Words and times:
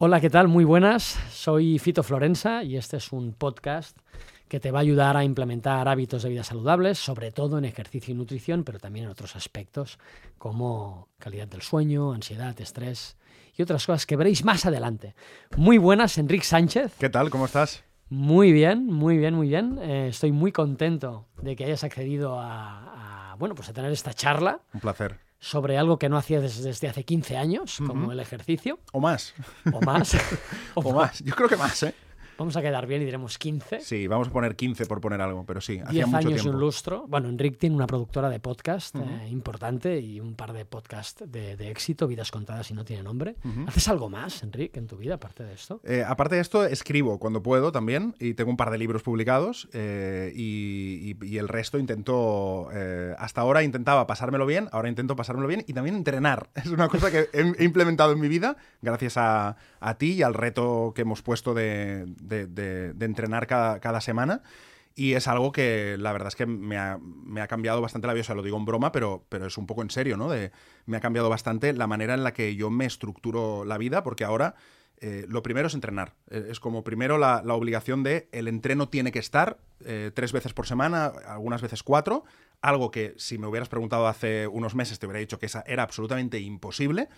Hola, 0.00 0.20
¿qué 0.20 0.30
tal? 0.30 0.46
Muy 0.46 0.62
buenas. 0.62 1.18
Soy 1.32 1.80
Fito 1.80 2.04
Florenza 2.04 2.62
y 2.62 2.76
este 2.76 2.98
es 2.98 3.10
un 3.10 3.32
podcast 3.32 3.98
que 4.46 4.60
te 4.60 4.70
va 4.70 4.78
a 4.78 4.82
ayudar 4.82 5.16
a 5.16 5.24
implementar 5.24 5.88
hábitos 5.88 6.22
de 6.22 6.28
vida 6.28 6.44
saludables, 6.44 6.98
sobre 6.98 7.32
todo 7.32 7.58
en 7.58 7.64
ejercicio 7.64 8.14
y 8.14 8.16
nutrición, 8.16 8.62
pero 8.62 8.78
también 8.78 9.06
en 9.06 9.10
otros 9.10 9.34
aspectos 9.34 9.98
como 10.38 11.08
calidad 11.18 11.48
del 11.48 11.62
sueño, 11.62 12.12
ansiedad, 12.12 12.54
estrés 12.60 13.16
y 13.56 13.62
otras 13.62 13.84
cosas 13.86 14.06
que 14.06 14.14
veréis 14.14 14.44
más 14.44 14.66
adelante. 14.66 15.16
Muy 15.56 15.78
buenas, 15.78 16.16
Enrique 16.16 16.44
Sánchez. 16.44 16.94
¿Qué 17.00 17.08
tal? 17.08 17.28
¿Cómo 17.28 17.46
estás? 17.46 17.82
Muy 18.08 18.52
bien, 18.52 18.86
muy 18.86 19.18
bien, 19.18 19.34
muy 19.34 19.48
bien. 19.48 19.80
Eh, 19.82 20.06
estoy 20.10 20.30
muy 20.30 20.52
contento 20.52 21.26
de 21.42 21.56
que 21.56 21.64
hayas 21.64 21.82
accedido 21.82 22.38
a, 22.38 23.32
a, 23.32 23.34
bueno, 23.34 23.56
pues 23.56 23.68
a 23.68 23.72
tener 23.72 23.90
esta 23.90 24.14
charla. 24.14 24.60
Un 24.72 24.78
placer 24.78 25.18
sobre 25.40 25.78
algo 25.78 25.98
que 25.98 26.08
no 26.08 26.16
hacía 26.16 26.40
desde, 26.40 26.88
hace 26.88 27.04
15 27.04 27.36
años, 27.36 27.78
como 27.86 28.12
el 28.12 28.20
ejercicio. 28.20 28.78
O 28.92 29.00
más. 29.00 29.34
O 29.72 29.80
más. 29.80 30.14
o, 30.74 30.80
o 30.80 30.92
más. 30.92 31.20
Yo 31.20 31.34
creo 31.34 31.48
que 31.48 31.56
más, 31.56 31.82
¿eh? 31.82 31.94
Vamos 32.38 32.56
a 32.56 32.62
quedar 32.62 32.86
bien 32.86 33.02
y 33.02 33.04
diremos 33.04 33.36
15. 33.36 33.80
Sí, 33.80 34.06
vamos 34.06 34.28
a 34.28 34.30
poner 34.30 34.54
15 34.54 34.86
por 34.86 35.00
poner 35.00 35.20
algo, 35.20 35.44
pero 35.44 35.60
sí. 35.60 35.80
10 35.90 36.06
mucho 36.06 36.18
años 36.18 36.34
tiempo. 36.34 36.50
un 36.50 36.60
lustro. 36.60 37.04
Bueno, 37.08 37.28
Enric 37.28 37.58
tiene 37.58 37.74
una 37.74 37.88
productora 37.88 38.30
de 38.30 38.38
podcast 38.38 38.94
eh, 38.94 39.28
importante 39.28 39.98
y 39.98 40.20
un 40.20 40.36
par 40.36 40.52
de 40.52 40.64
podcasts 40.64 41.24
de, 41.26 41.56
de, 41.56 41.70
éxito, 41.72 42.06
Vidas 42.06 42.30
Contadas 42.30 42.70
y 42.70 42.74
no 42.74 42.84
tiene 42.84 43.02
nombre. 43.02 43.34
¿Haces 43.66 43.88
algo 43.88 44.08
más, 44.08 44.44
Enric, 44.44 44.76
en 44.76 44.86
tu 44.86 44.96
vida, 44.96 45.14
aparte 45.14 45.42
de 45.42 45.52
esto? 45.52 45.80
Eh, 45.82 46.04
aparte 46.06 46.36
de 46.36 46.40
esto, 46.40 46.64
escribo 46.64 47.18
cuando 47.18 47.42
puedo 47.42 47.72
también 47.72 48.14
y 48.20 48.34
tengo 48.34 48.50
un 48.50 48.56
par 48.56 48.70
de 48.70 48.78
libros 48.78 49.02
publicados 49.02 49.68
eh, 49.72 50.32
y, 50.32 51.16
y, 51.20 51.26
y, 51.26 51.38
el 51.38 51.48
resto 51.48 51.76
intento, 51.76 52.68
hasta 53.18 53.40
ahora 53.40 53.64
intentaba 53.64 54.06
pasármelo 54.06 54.46
bien, 54.46 54.68
ahora 54.70 54.88
intento 54.88 55.16
pasármelo 55.16 55.48
bien 55.48 55.64
y 55.66 55.72
también 55.72 55.96
entrenar. 55.96 56.50
Es 56.68 56.70
una 56.70 56.88
cosa 56.88 57.10
que 57.10 57.28
he, 57.32 57.52
he 57.58 57.64
implementado 57.64 58.12
en 58.12 58.20
mi 58.20 58.28
vida 58.28 58.56
gracias 58.82 59.16
a, 59.16 59.56
a, 59.80 59.94
ti 59.94 60.12
y 60.12 60.22
al 60.22 60.34
reto 60.34 60.92
que 60.94 61.02
hemos 61.02 61.22
puesto 61.22 61.54
de, 61.54 62.06
de, 62.28 62.94
entrenar 63.00 63.46
cada, 63.46 63.80
cada, 63.80 64.00
semana. 64.00 64.42
Y 64.94 65.14
es 65.14 65.28
algo 65.28 65.52
que 65.52 65.96
la 65.98 66.12
verdad 66.12 66.28
es 66.28 66.36
que 66.36 66.46
me 66.46 66.76
ha, 66.76 67.46
cambiado 67.48 67.80
bastante 67.80 68.06
la 68.06 68.14
vida. 68.14 68.22
O 68.22 68.24
sea, 68.24 68.34
lo 68.34 68.42
digo 68.42 68.56
en 68.56 68.64
broma, 68.64 68.90
pero, 68.92 69.24
pero 69.28 69.46
es 69.46 69.56
un 69.56 69.66
poco 69.66 69.82
en 69.82 69.90
serio, 69.90 70.16
¿no? 70.16 70.30
Me 70.86 70.96
ha 70.96 71.00
cambiado 71.00 71.28
bastante 71.28 71.72
la 71.72 71.86
manera 71.86 72.14
en 72.14 72.24
la 72.24 72.32
que 72.32 72.56
yo 72.56 72.70
me 72.70 72.84
estructuro 72.84 73.64
la 73.64 73.78
vida, 73.78 74.02
porque 74.02 74.24
ahora 74.24 74.56
eh, 75.00 75.26
lo 75.28 75.42
primero 75.42 75.68
es 75.68 75.74
entrenar. 75.74 76.14
Eh, 76.28 76.48
es 76.50 76.58
como 76.58 76.82
primero 76.82 77.18
la, 77.18 77.42
la, 77.44 77.54
obligación 77.54 78.02
de 78.02 78.28
el 78.32 78.48
entreno 78.48 78.88
tiene 78.88 79.12
que 79.12 79.20
estar 79.20 79.58
eh, 79.84 80.10
tres 80.12 80.32
veces 80.32 80.52
por 80.52 80.66
semana, 80.66 81.06
algunas 81.26 81.62
veces 81.62 81.82
cuatro. 81.82 82.24
Algo 82.60 82.90
que 82.90 83.14
si 83.16 83.38
me 83.38 83.46
hubieras 83.46 83.68
preguntado 83.68 84.08
hace 84.08 84.48
unos 84.48 84.74
meses 84.74 84.98
te 84.98 85.06
hubiera 85.06 85.20
dicho 85.20 85.38
que 85.38 85.46
esa 85.46 85.62
era 85.66 85.84
absolutamente 85.84 86.40
imposible 86.40 87.08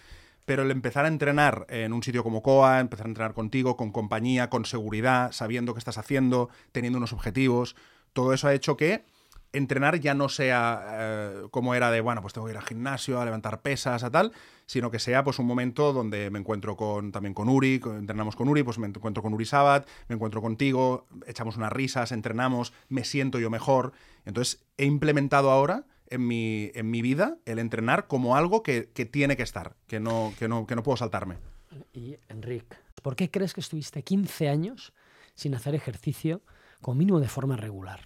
pero 0.44 0.62
el 0.62 0.70
empezar 0.70 1.04
a 1.04 1.08
entrenar 1.08 1.66
en 1.68 1.92
un 1.92 2.02
sitio 2.02 2.22
como 2.22 2.42
COA, 2.42 2.80
empezar 2.80 3.06
a 3.06 3.10
entrenar 3.10 3.34
contigo, 3.34 3.76
con 3.76 3.92
compañía, 3.92 4.50
con 4.50 4.64
seguridad, 4.64 5.32
sabiendo 5.32 5.74
qué 5.74 5.78
estás 5.78 5.98
haciendo, 5.98 6.48
teniendo 6.72 6.98
unos 6.98 7.12
objetivos, 7.12 7.76
todo 8.12 8.32
eso 8.32 8.48
ha 8.48 8.54
hecho 8.54 8.76
que 8.76 9.04
entrenar 9.52 9.98
ya 9.98 10.14
no 10.14 10.28
sea 10.28 10.84
eh, 10.90 11.42
como 11.50 11.74
era 11.74 11.90
de, 11.90 12.00
bueno, 12.00 12.22
pues 12.22 12.32
tengo 12.32 12.46
que 12.46 12.52
ir 12.52 12.56
al 12.56 12.64
gimnasio, 12.64 13.20
a 13.20 13.24
levantar 13.24 13.62
pesas, 13.62 14.04
a 14.04 14.10
tal, 14.10 14.32
sino 14.66 14.90
que 14.90 14.98
sea 14.98 15.24
pues 15.24 15.38
un 15.38 15.46
momento 15.46 15.92
donde 15.92 16.30
me 16.30 16.38
encuentro 16.38 16.76
con, 16.76 17.10
también 17.12 17.34
con 17.34 17.48
Uri, 17.48 17.80
entrenamos 17.84 18.36
con 18.36 18.48
Uri, 18.48 18.62
pues 18.62 18.78
me 18.78 18.86
encuentro 18.86 19.22
con 19.22 19.34
Uri 19.34 19.44
Sabat, 19.44 19.88
me 20.08 20.14
encuentro 20.14 20.40
contigo, 20.40 21.06
echamos 21.26 21.56
unas 21.56 21.72
risas, 21.72 22.12
entrenamos, 22.12 22.72
me 22.88 23.04
siento 23.04 23.38
yo 23.38 23.50
mejor. 23.50 23.92
Entonces 24.24 24.64
he 24.76 24.84
implementado 24.84 25.50
ahora 25.50 25.84
en 26.10 26.26
mi, 26.26 26.70
en 26.74 26.90
mi 26.90 27.02
vida 27.02 27.38
el 27.46 27.58
entrenar 27.58 28.06
como 28.06 28.36
algo 28.36 28.62
que, 28.62 28.90
que 28.92 29.06
tiene 29.06 29.36
que 29.36 29.42
estar, 29.42 29.76
que 29.86 30.00
no, 30.00 30.32
que, 30.38 30.48
no, 30.48 30.66
que 30.66 30.76
no 30.76 30.82
puedo 30.82 30.96
saltarme. 30.96 31.38
Y 31.92 32.16
Enrique, 32.28 32.76
¿por 33.02 33.16
qué 33.16 33.30
crees 33.30 33.54
que 33.54 33.60
estuviste 33.60 34.02
15 34.02 34.48
años 34.48 34.92
sin 35.34 35.54
hacer 35.54 35.74
ejercicio 35.74 36.42
como 36.80 36.96
mínimo 36.96 37.20
de 37.20 37.28
forma 37.28 37.56
regular? 37.56 38.00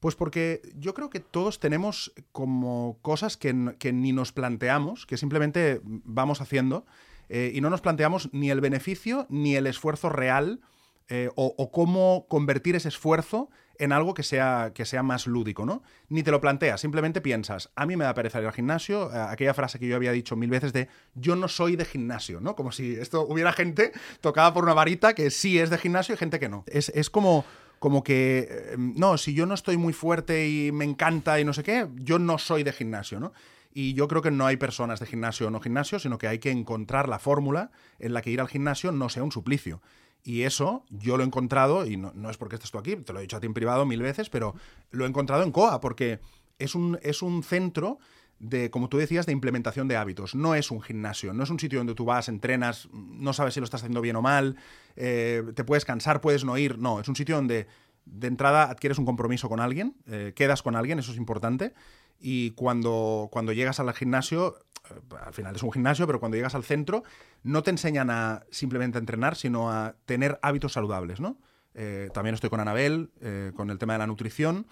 Pues 0.00 0.14
porque 0.14 0.62
yo 0.76 0.94
creo 0.94 1.10
que 1.10 1.20
todos 1.20 1.58
tenemos 1.58 2.12
como 2.30 2.98
cosas 3.02 3.36
que, 3.36 3.74
que 3.78 3.92
ni 3.92 4.12
nos 4.12 4.32
planteamos, 4.32 5.06
que 5.06 5.16
simplemente 5.16 5.80
vamos 5.84 6.40
haciendo, 6.40 6.86
eh, 7.28 7.52
y 7.54 7.60
no 7.60 7.70
nos 7.70 7.80
planteamos 7.80 8.32
ni 8.32 8.50
el 8.50 8.60
beneficio 8.60 9.26
ni 9.28 9.56
el 9.56 9.66
esfuerzo 9.66 10.08
real 10.08 10.60
eh, 11.08 11.30
o, 11.36 11.70
cómo 11.72 12.26
convertir 12.28 12.76
ese 12.76 12.88
esfuerzo 12.88 13.48
en 13.78 13.92
algo 13.92 14.12
que 14.12 14.22
sea, 14.22 14.72
que 14.74 14.84
sea 14.84 15.02
más 15.02 15.26
lúdico, 15.26 15.64
¿no? 15.64 15.82
Ni 16.08 16.22
te 16.22 16.30
lo 16.30 16.40
planteas, 16.40 16.80
simplemente 16.80 17.20
piensas, 17.20 17.70
a 17.76 17.86
mí 17.86 17.96
me 17.96 18.04
da 18.04 18.12
pereza 18.12 18.40
ir 18.40 18.46
al 18.46 18.52
gimnasio, 18.52 19.10
eh, 19.12 19.18
aquella 19.18 19.54
frase 19.54 19.78
que 19.78 19.86
yo 19.86 19.96
había 19.96 20.12
dicho 20.12 20.36
mil 20.36 20.50
veces 20.50 20.72
de 20.72 20.88
yo 21.14 21.36
no 21.36 21.48
soy 21.48 21.76
de 21.76 21.84
gimnasio, 21.84 22.40
¿no? 22.40 22.56
Como 22.56 22.72
si 22.72 22.94
esto 22.94 23.22
hubiera 23.22 23.52
gente 23.52 23.92
tocada 24.20 24.52
por 24.52 24.64
una 24.64 24.74
varita 24.74 25.14
que 25.14 25.30
sí 25.30 25.58
es 25.58 25.70
de 25.70 25.78
gimnasio 25.78 26.14
y 26.14 26.18
gente 26.18 26.38
que 26.38 26.48
no. 26.48 26.64
Es, 26.66 26.90
es 26.90 27.08
como 27.08 27.44
como 27.78 28.02
que, 28.02 28.48
eh, 28.50 28.76
no, 28.76 29.18
si 29.18 29.34
yo 29.34 29.46
no 29.46 29.54
estoy 29.54 29.76
muy 29.76 29.92
fuerte 29.92 30.48
y 30.48 30.72
me 30.72 30.84
encanta 30.84 31.38
y 31.40 31.44
no 31.44 31.52
sé 31.52 31.62
qué, 31.62 31.86
yo 31.94 32.18
no 32.18 32.38
soy 32.38 32.64
de 32.64 32.72
gimnasio, 32.72 33.20
¿no? 33.20 33.32
Y 33.72 33.94
yo 33.94 34.08
creo 34.08 34.22
que 34.22 34.30
no 34.30 34.46
hay 34.46 34.56
personas 34.56 34.98
de 34.98 35.06
gimnasio 35.06 35.46
o 35.46 35.50
no 35.50 35.60
gimnasio, 35.60 35.98
sino 35.98 36.18
que 36.18 36.26
hay 36.26 36.38
que 36.38 36.50
encontrar 36.50 37.08
la 37.08 37.18
fórmula 37.18 37.70
en 37.98 38.14
la 38.14 38.22
que 38.22 38.30
ir 38.30 38.40
al 38.40 38.48
gimnasio 38.48 38.90
no 38.92 39.08
sea 39.08 39.22
un 39.22 39.30
suplicio. 39.30 39.80
Y 40.24 40.42
eso 40.42 40.84
yo 40.90 41.16
lo 41.16 41.22
he 41.22 41.26
encontrado, 41.26 41.86
y 41.86 41.96
no, 41.96 42.12
no, 42.14 42.30
es 42.30 42.36
porque 42.36 42.56
estés 42.56 42.70
tú 42.70 42.78
aquí, 42.78 42.96
te 42.96 43.12
lo 43.12 43.18
he 43.18 43.22
dicho 43.22 43.36
a 43.36 43.40
ti 43.40 43.46
en 43.46 43.54
privado 43.54 43.86
mil 43.86 44.02
veces, 44.02 44.28
pero 44.28 44.54
lo 44.90 45.04
he 45.04 45.08
encontrado 45.08 45.42
en 45.42 45.52
COA, 45.52 45.80
porque 45.80 46.20
es 46.58 46.74
un, 46.74 46.98
es 47.02 47.22
un 47.22 47.42
centro 47.42 47.98
de, 48.38 48.70
como 48.70 48.88
tú 48.88 48.98
decías, 48.98 49.26
de 49.26 49.32
implementación 49.32 49.88
de 49.88 49.96
hábitos. 49.96 50.34
No 50.34 50.54
es 50.54 50.70
un 50.70 50.80
gimnasio, 50.80 51.32
no 51.32 51.42
es 51.42 51.50
un 51.50 51.58
sitio 51.58 51.78
donde 51.78 51.94
tú 51.94 52.04
vas, 52.04 52.28
entrenas, 52.28 52.88
no 52.92 53.32
sabes 53.32 53.54
si 53.54 53.60
lo 53.60 53.64
estás 53.64 53.80
haciendo 53.82 54.00
bien 54.00 54.16
o 54.16 54.22
mal, 54.22 54.56
eh, 54.96 55.42
te 55.54 55.64
puedes 55.64 55.84
cansar, 55.84 56.20
puedes 56.20 56.44
no 56.44 56.56
ir. 56.58 56.78
No, 56.78 57.00
es 57.00 57.08
un 57.08 57.16
sitio 57.16 57.36
donde 57.36 57.66
de 58.04 58.26
entrada 58.26 58.70
adquieres 58.70 58.98
un 58.98 59.04
compromiso 59.04 59.48
con 59.48 59.60
alguien, 59.60 59.94
eh, 60.06 60.32
quedas 60.34 60.62
con 60.62 60.76
alguien, 60.76 60.98
eso 60.98 61.12
es 61.12 61.18
importante. 61.18 61.74
Y 62.18 62.52
cuando, 62.52 63.28
cuando 63.30 63.52
llegas 63.52 63.80
al 63.80 63.92
gimnasio, 63.94 64.58
eh, 64.90 64.94
al 65.24 65.34
final 65.34 65.54
es 65.56 65.62
un 65.62 65.72
gimnasio, 65.72 66.06
pero 66.06 66.20
cuando 66.20 66.36
llegas 66.36 66.54
al 66.54 66.64
centro, 66.64 67.04
no 67.42 67.62
te 67.62 67.70
enseñan 67.70 68.10
a 68.10 68.44
simplemente 68.50 68.98
a 68.98 69.00
entrenar, 69.00 69.36
sino 69.36 69.70
a 69.70 69.94
tener 70.06 70.38
hábitos 70.42 70.72
saludables, 70.72 71.20
¿no? 71.20 71.38
Eh, 71.80 72.10
también 72.12 72.34
estoy 72.34 72.50
con 72.50 72.58
Anabel, 72.58 73.10
eh, 73.20 73.52
con 73.54 73.70
el 73.70 73.78
tema 73.78 73.92
de 73.92 74.00
la 74.00 74.06
nutrición. 74.08 74.66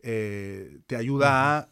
Eh, 0.00 0.78
te 0.86 0.96
ayuda 0.96 1.58
a 1.58 1.68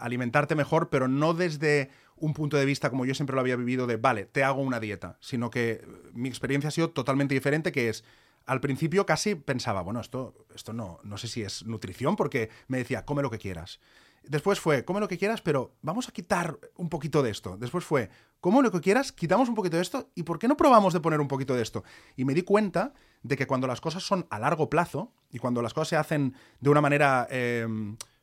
alimentarte 0.00 0.54
mejor, 0.54 0.90
pero 0.90 1.08
no 1.08 1.32
desde 1.32 1.90
un 2.16 2.34
punto 2.34 2.58
de 2.58 2.66
vista 2.66 2.90
como 2.90 3.06
yo 3.06 3.14
siempre 3.14 3.34
lo 3.34 3.40
había 3.40 3.56
vivido 3.56 3.86
de, 3.86 3.96
vale, 3.96 4.26
te 4.26 4.44
hago 4.44 4.60
una 4.60 4.80
dieta, 4.80 5.16
sino 5.20 5.48
que 5.48 5.82
mi 6.12 6.28
experiencia 6.28 6.68
ha 6.68 6.70
sido 6.70 6.90
totalmente 6.90 7.32
diferente, 7.32 7.72
que 7.72 7.88
es, 7.88 8.04
al 8.44 8.60
principio 8.60 9.06
casi 9.06 9.34
pensaba, 9.34 9.80
bueno, 9.80 10.00
esto, 10.00 10.34
esto 10.54 10.74
no, 10.74 11.00
no 11.04 11.16
sé 11.16 11.26
si 11.26 11.42
es 11.42 11.64
nutrición, 11.64 12.16
porque 12.16 12.50
me 12.68 12.76
decía, 12.76 13.06
come 13.06 13.22
lo 13.22 13.30
que 13.30 13.38
quieras. 13.38 13.80
Después 14.24 14.60
fue, 14.60 14.84
come 14.84 15.00
lo 15.00 15.08
que 15.08 15.18
quieras, 15.18 15.40
pero 15.42 15.74
vamos 15.82 16.08
a 16.08 16.12
quitar 16.12 16.58
un 16.76 16.88
poquito 16.88 17.22
de 17.22 17.30
esto. 17.30 17.56
Después 17.56 17.84
fue, 17.84 18.10
come 18.40 18.62
lo 18.62 18.70
que 18.70 18.80
quieras, 18.80 19.12
quitamos 19.12 19.48
un 19.48 19.54
poquito 19.54 19.76
de 19.76 19.82
esto, 19.82 20.10
¿y 20.14 20.22
por 20.22 20.38
qué 20.38 20.48
no 20.48 20.56
probamos 20.56 20.92
de 20.92 21.00
poner 21.00 21.20
un 21.20 21.28
poquito 21.28 21.54
de 21.54 21.62
esto? 21.62 21.84
Y 22.16 22.24
me 22.24 22.34
di 22.34 22.42
cuenta 22.42 22.92
de 23.22 23.36
que 23.36 23.46
cuando 23.46 23.66
las 23.66 23.80
cosas 23.80 24.02
son 24.02 24.26
a 24.30 24.38
largo 24.38 24.70
plazo 24.70 25.12
y 25.30 25.38
cuando 25.38 25.62
las 25.62 25.74
cosas 25.74 25.88
se 25.88 25.96
hacen 25.96 26.34
de 26.60 26.70
una 26.70 26.80
manera 26.80 27.26
eh, 27.30 27.66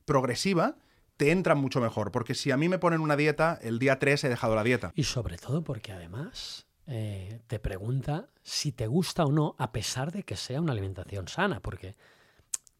progresiva, 0.05 0.77
te 1.17 1.31
entran 1.31 1.57
mucho 1.57 1.81
mejor. 1.81 2.11
Porque 2.11 2.33
si 2.33 2.51
a 2.51 2.57
mí 2.57 2.69
me 2.69 2.79
ponen 2.79 3.01
una 3.01 3.17
dieta, 3.17 3.59
el 3.61 3.77
día 3.77 3.99
3 3.99 4.23
he 4.23 4.29
dejado 4.29 4.55
la 4.55 4.63
dieta. 4.63 4.93
Y 4.95 5.03
sobre 5.03 5.37
todo 5.37 5.63
porque 5.63 5.91
además 5.91 6.65
eh, 6.87 7.41
te 7.47 7.59
pregunta 7.59 8.29
si 8.41 8.71
te 8.71 8.87
gusta 8.87 9.25
o 9.25 9.31
no, 9.31 9.55
a 9.57 9.71
pesar 9.71 10.11
de 10.11 10.23
que 10.23 10.35
sea 10.35 10.61
una 10.61 10.71
alimentación 10.71 11.27
sana, 11.27 11.59
porque 11.59 11.95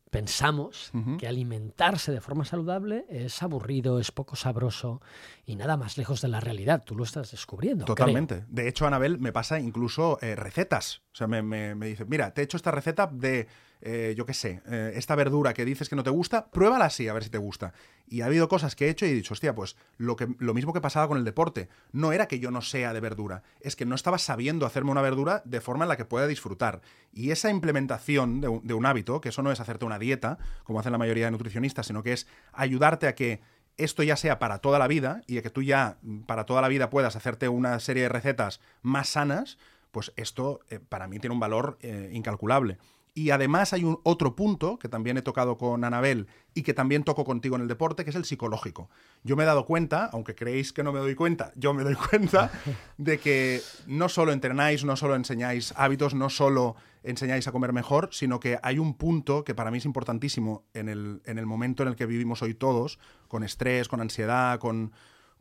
pensamos 0.10 0.92
uh 0.94 0.98
-huh. 0.98 1.18
que 1.18 1.28
alimentarse 1.28 2.12
de 2.12 2.22
forma 2.22 2.46
saludable 2.46 3.06
es 3.10 3.42
aburrido, 3.44 4.00
es 4.00 4.12
poco 4.12 4.36
sabroso 4.36 5.02
y 5.46 5.56
nada 5.56 5.78
más 5.78 5.98
lejos 5.98 6.22
de 6.22 6.28
la 6.28 6.40
realidad. 6.40 6.84
Tú 6.86 6.96
lo 6.96 7.04
estás 7.04 7.32
descubriendo. 7.32 7.86
Totalmente. 7.86 8.36
Creo. 8.36 8.48
De 8.50 8.68
hecho, 8.68 8.88
Anabel 8.88 9.20
me 9.20 9.32
pasa 9.32 9.60
incluso 9.60 10.18
eh, 10.22 10.36
recetas. 10.36 11.02
O 11.14 11.16
sea, 11.16 11.28
me, 11.28 11.42
me, 11.42 11.76
me, 11.76 11.88
dice, 11.88 12.06
mira, 12.06 12.34
te 12.34 12.42
he 12.42 12.44
hecho 12.44 12.58
esta 12.58 12.72
receta 12.72 13.08
de, 13.08 13.48
eh, 13.82 14.14
yo 14.18 14.26
qué 14.26 14.34
sé, 14.34 14.62
eh, 14.66 14.92
esta 14.96 15.16
verdura 15.16 15.54
que 15.54 15.64
dices 15.64 15.88
que 15.88 15.96
no 15.96 16.04
te 16.04 16.10
gusta, 16.10 16.48
pruébala 16.52 16.86
así, 16.86 17.08
a 17.08 17.14
ver 17.14 17.24
si 17.24 17.30
te 17.30 17.38
gusta. 17.38 17.74
Y 18.08 18.22
ha 18.22 18.26
habido 18.26 18.50
cosas 18.50 18.76
que 18.76 18.88
he 18.88 18.90
hecho 18.90 19.06
y 19.06 19.10
he 19.10 19.14
dicho, 19.14 19.34
hostia, 19.34 19.56
pues 19.56 19.78
lo, 19.98 20.16
que, 20.16 20.28
lo 20.40 20.54
mismo 20.54 20.74
que 20.74 20.82
pasaba 20.82 21.08
con 21.08 21.18
el 21.18 21.24
deporte. 21.24 21.70
No 21.92 22.12
era 22.12 22.28
que 22.28 22.40
yo 22.40 22.52
no 22.52 22.62
sea 22.62 22.94
de 22.94 23.00
verdura, 23.00 23.44
es 23.62 23.76
que 23.76 23.86
no 23.86 23.96
estaba 23.96 24.18
sabiendo 24.18 24.66
hacerme 24.66 24.92
una 24.92 25.02
verdura 25.02 25.42
de 25.46 25.62
forma 25.62 25.86
en 25.86 25.90
la 25.90 25.98
que 25.98 26.06
pueda 26.06 26.28
disfrutar. 26.28 26.82
Y 27.14 27.32
esa 27.32 27.50
implementación 27.50 28.42
de 28.42 28.74
un, 28.74 28.86
hábito, 28.86 29.22
que 29.22 29.30
eso 29.30 29.44
no 29.44 29.52
es 29.52 29.60
hacerte 29.60 29.86
una 29.86 30.00
dieta, 30.00 30.38
como 30.64 30.80
hacen 30.80 30.92
la 30.92 30.98
mayoría 30.98 31.26
de 31.26 31.32
nutricionistas, 31.32 31.88
sino 31.88 32.04
que 32.04 32.14
es 32.14 32.28
ayudarte 32.54 33.08
a 33.08 33.16
que 33.16 33.42
esto 33.78 34.04
ya 34.04 34.18
sea 34.18 34.40
para 34.40 34.60
toda 34.60 34.78
la 34.78 34.88
vida 34.88 35.22
y 35.26 35.38
a 35.38 35.42
que 35.42 35.50
tú 35.50 35.62
ya 35.62 35.98
para 36.28 36.46
toda 36.46 36.62
la 36.62 36.68
vida 36.68 36.90
puedas 36.90 37.16
hacerte 37.16 37.48
una 37.48 37.80
serie 37.80 38.04
de 38.04 38.10
recetas 38.10 38.60
más 38.82 39.08
sanas, 39.08 39.58
pues 39.92 40.12
esto 40.18 40.60
eh, 40.70 40.80
para 40.80 41.08
mí 41.08 41.20
tiene 41.20 41.34
un 41.34 41.40
valor 41.40 41.78
eh, 41.82 42.10
incalculable. 42.12 42.78
Y 43.14 43.32
además 43.32 43.74
hay 43.74 43.84
un 43.84 44.00
otro 44.04 44.36
punto 44.36 44.80
que 44.80 44.88
también 44.88 45.18
he 45.18 45.22
tocado 45.22 45.58
con 45.58 45.84
Anabel 45.84 46.28
y 46.54 46.62
que 46.62 46.74
también 46.74 47.04
toco 47.04 47.26
contigo 47.26 47.56
en 47.56 47.64
el 47.64 47.68
deporte, 47.68 48.04
que 48.04 48.12
es 48.12 48.16
el 48.16 48.26
psicológico. 48.26 48.90
Yo 49.24 49.36
me 49.36 49.44
he 49.44 49.46
dado 49.46 49.66
cuenta, 49.66 50.10
aunque 50.14 50.36
creéis 50.36 50.72
que 50.72 50.84
no 50.84 50.94
me 50.94 51.00
doy 51.00 51.16
cuenta, 51.16 51.52
yo 51.56 51.74
me 51.74 51.84
doy 51.84 51.96
cuenta 52.10 52.52
de 52.98 53.20
que 53.20 53.62
no 53.88 54.10
solo 54.10 54.32
entrenáis, 54.32 54.86
no 54.86 54.96
solo 54.96 55.16
enseñáis 55.16 55.74
hábitos, 55.76 56.14
no 56.14 56.30
solo 56.30 56.76
enseñáis 57.04 57.48
a 57.48 57.52
comer 57.52 57.74
mejor, 57.74 58.10
sino 58.12 58.40
que 58.40 58.60
hay 58.62 58.80
un 58.80 58.96
punto 58.96 59.44
que 59.44 59.56
para 59.56 59.72
mí 59.72 59.78
es 59.78 59.86
importantísimo 59.86 60.66
en 60.74 60.90
el, 60.90 61.22
en 61.26 61.38
el 61.38 61.46
momento 61.46 61.84
en 61.84 61.90
el 61.90 61.96
que 61.96 62.06
vivimos 62.06 62.42
hoy 62.42 62.54
todos, 62.54 63.00
con 63.28 63.44
estrés, 63.44 63.88
con 63.88 64.02
ansiedad, 64.02 64.60
con, 64.60 64.92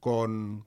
con, 0.00 0.64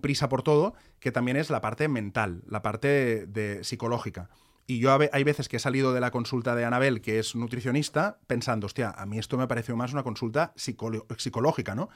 prisa 0.00 0.28
por 0.28 0.42
todo, 0.42 0.74
que 1.00 1.12
también 1.12 1.36
es 1.36 1.50
la 1.50 1.60
parte 1.60 1.88
mental, 1.88 2.42
la 2.46 2.62
parte 2.62 3.26
de 3.26 3.64
psicológica. 3.64 4.30
Y 4.66 4.78
yo 4.78 4.96
hay 5.12 5.24
veces 5.24 5.48
que 5.48 5.56
he 5.56 5.60
salido 5.60 5.92
de 5.92 6.00
la 6.00 6.10
consulta 6.10 6.54
de 6.54 6.64
Anabel, 6.64 7.00
que 7.00 7.18
es 7.18 7.34
nutricionista, 7.34 8.18
pensando, 8.26 8.66
hostia, 8.66 8.90
a 8.90 9.06
mí 9.06 9.18
esto 9.18 9.36
me 9.36 9.48
pareció 9.48 9.76
más 9.76 9.92
una 9.92 10.02
consulta 10.02 10.52
psicológica, 10.56 11.74
¿no? 11.74 11.88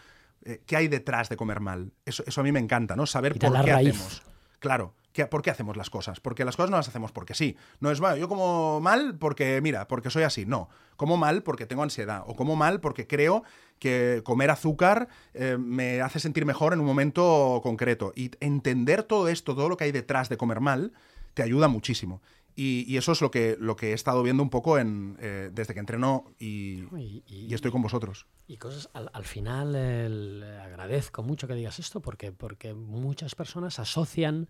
Eh, 0.45 0.63
¿Qué 0.67 0.77
hay 0.77 0.89
detrás 0.89 1.29
de 1.29 1.37
comer 1.37 1.61
mal? 1.61 1.93
Eso, 2.05 2.25
eso 2.27 2.41
a 2.41 2.45
mí 2.45 2.53
me 2.53 2.61
encanta, 2.61 2.97
¿no? 2.97 3.07
Saber 3.07 3.39
por 3.39 3.65
qué 3.65 3.73
hacemos. 3.73 4.23
Claro, 4.59 4.95
¿por 5.25 5.43
qué 5.43 5.51
hacemos 5.51 5.77
las 5.77 5.89
cosas? 5.89 6.21
Porque 6.21 6.45
las 6.45 6.57
cosas 6.57 6.71
no 6.71 6.77
las 6.77 6.89
hacemos 6.89 7.13
porque 7.13 7.35
sí. 7.35 7.57
No 7.81 7.91
es, 7.91 8.01
bueno, 8.01 8.17
yo 8.17 8.29
como 8.29 8.81
mal 8.81 9.17
porque, 9.19 9.61
mira, 9.63 9.89
porque 9.89 10.11
soy 10.11 10.25
así. 10.25 10.45
No, 10.45 10.69
como 10.97 11.17
mal 11.17 11.43
porque 11.43 11.67
tengo 11.67 11.83
ansiedad. 11.83 12.23
O 12.27 12.37
como 12.37 12.57
mal 12.57 12.81
porque 12.81 13.07
creo 13.07 13.43
que 13.79 14.21
comer 14.25 14.51
azúcar 14.51 15.09
eh, 15.35 15.57
me 15.59 16.03
hace 16.03 16.21
sentir 16.21 16.45
mejor 16.45 16.75
en 16.75 16.81
un 16.81 16.87
momento 16.87 17.61
concreto. 17.63 18.13
Y 18.15 18.31
entender 18.41 19.03
todo 19.03 19.29
esto, 19.29 19.55
todo 19.55 19.69
lo 19.69 19.77
que 19.77 19.85
hay 19.85 19.93
detrás 19.93 20.29
de 20.29 20.37
comer 20.37 20.61
mal, 20.61 20.93
te 21.35 21.43
ayuda 21.43 21.69
muchísimo. 21.69 22.21
Y, 22.59 22.97
eso 22.97 23.13
es 23.13 23.21
lo 23.21 23.31
que, 23.31 23.57
lo 23.61 23.77
que 23.77 23.91
he 23.91 23.93
estado 23.93 24.23
viendo 24.23 24.43
un 24.43 24.49
poco 24.49 24.79
en, 24.79 25.19
eh, 25.21 25.51
desde 25.53 25.75
que 25.75 25.81
entreno 25.81 26.25
y, 26.39 26.85
y, 27.27 27.53
estoy 27.53 27.71
con 27.71 27.83
vosotros. 27.83 28.27
Y 28.49 28.57
cosas, 28.57 28.89
al, 28.95 29.25
final 29.25 30.43
agradezco 30.63 31.23
mucho 31.23 31.47
que 31.47 31.55
digas 31.55 31.79
esto 31.79 32.01
porque, 32.01 32.33
porque 32.33 32.73
muchas 32.73 33.35
personas 33.35 33.79
asocian 33.79 34.49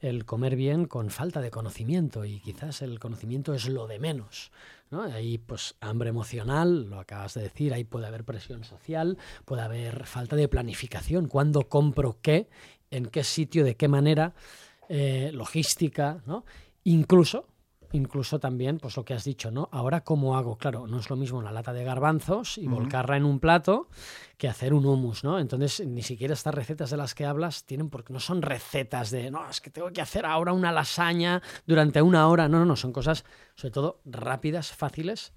el 0.00 0.26
comer 0.26 0.56
bien 0.56 0.84
con 0.84 1.10
falta 1.10 1.40
de 1.40 1.50
conocimiento 1.50 2.24
y 2.26 2.40
quizás 2.40 2.82
el 2.82 2.98
conocimiento 2.98 3.54
es 3.54 3.68
lo 3.68 3.86
de 3.86 3.98
menos. 3.98 4.52
¿no? 4.90 5.02
Ahí 5.02 5.38
pues 5.38 5.76
hambre 5.80 6.10
emocional, 6.10 6.90
lo 6.90 7.00
acabas 7.00 7.34
de 7.34 7.42
decir, 7.42 7.72
ahí 7.72 7.84
puede 7.84 8.06
haber 8.06 8.24
presión 8.24 8.64
social, 8.64 9.16
puede 9.44 9.62
haber 9.62 10.06
falta 10.06 10.36
de 10.36 10.48
planificación, 10.48 11.28
cuándo 11.28 11.68
compro 11.68 12.18
qué, 12.20 12.48
en 12.90 13.06
qué 13.06 13.24
sitio, 13.24 13.64
de 13.64 13.74
qué 13.74 13.88
manera, 13.88 14.34
eh, 14.88 15.30
logística, 15.32 16.22
¿no? 16.26 16.44
Incluso, 16.88 17.48
incluso 17.90 18.38
también, 18.38 18.78
pues 18.78 18.96
lo 18.96 19.04
que 19.04 19.12
has 19.12 19.24
dicho, 19.24 19.50
¿no? 19.50 19.68
Ahora, 19.72 20.04
¿cómo 20.04 20.36
hago? 20.36 20.56
Claro, 20.56 20.86
no 20.86 21.00
es 21.00 21.10
lo 21.10 21.16
mismo 21.16 21.36
una 21.36 21.50
lata 21.50 21.72
de 21.72 21.82
garbanzos 21.82 22.58
y 22.58 22.68
volcarla 22.68 23.16
en 23.16 23.24
un 23.24 23.40
plato 23.40 23.88
que 24.36 24.46
hacer 24.46 24.72
un 24.72 24.86
hummus, 24.86 25.24
¿no? 25.24 25.40
Entonces, 25.40 25.84
ni 25.84 26.02
siquiera 26.02 26.32
estas 26.32 26.54
recetas 26.54 26.90
de 26.90 26.96
las 26.96 27.16
que 27.16 27.24
hablas 27.24 27.64
tienen, 27.64 27.90
porque 27.90 28.12
no 28.12 28.20
son 28.20 28.40
recetas 28.40 29.10
de, 29.10 29.32
no, 29.32 29.50
es 29.50 29.60
que 29.60 29.70
tengo 29.70 29.90
que 29.90 30.00
hacer 30.00 30.24
ahora 30.24 30.52
una 30.52 30.70
lasaña 30.70 31.42
durante 31.66 32.00
una 32.02 32.28
hora. 32.28 32.46
No, 32.48 32.60
no, 32.60 32.66
no, 32.66 32.76
son 32.76 32.92
cosas, 32.92 33.24
sobre 33.56 33.72
todo, 33.72 34.00
rápidas, 34.04 34.70
fáciles, 34.70 35.32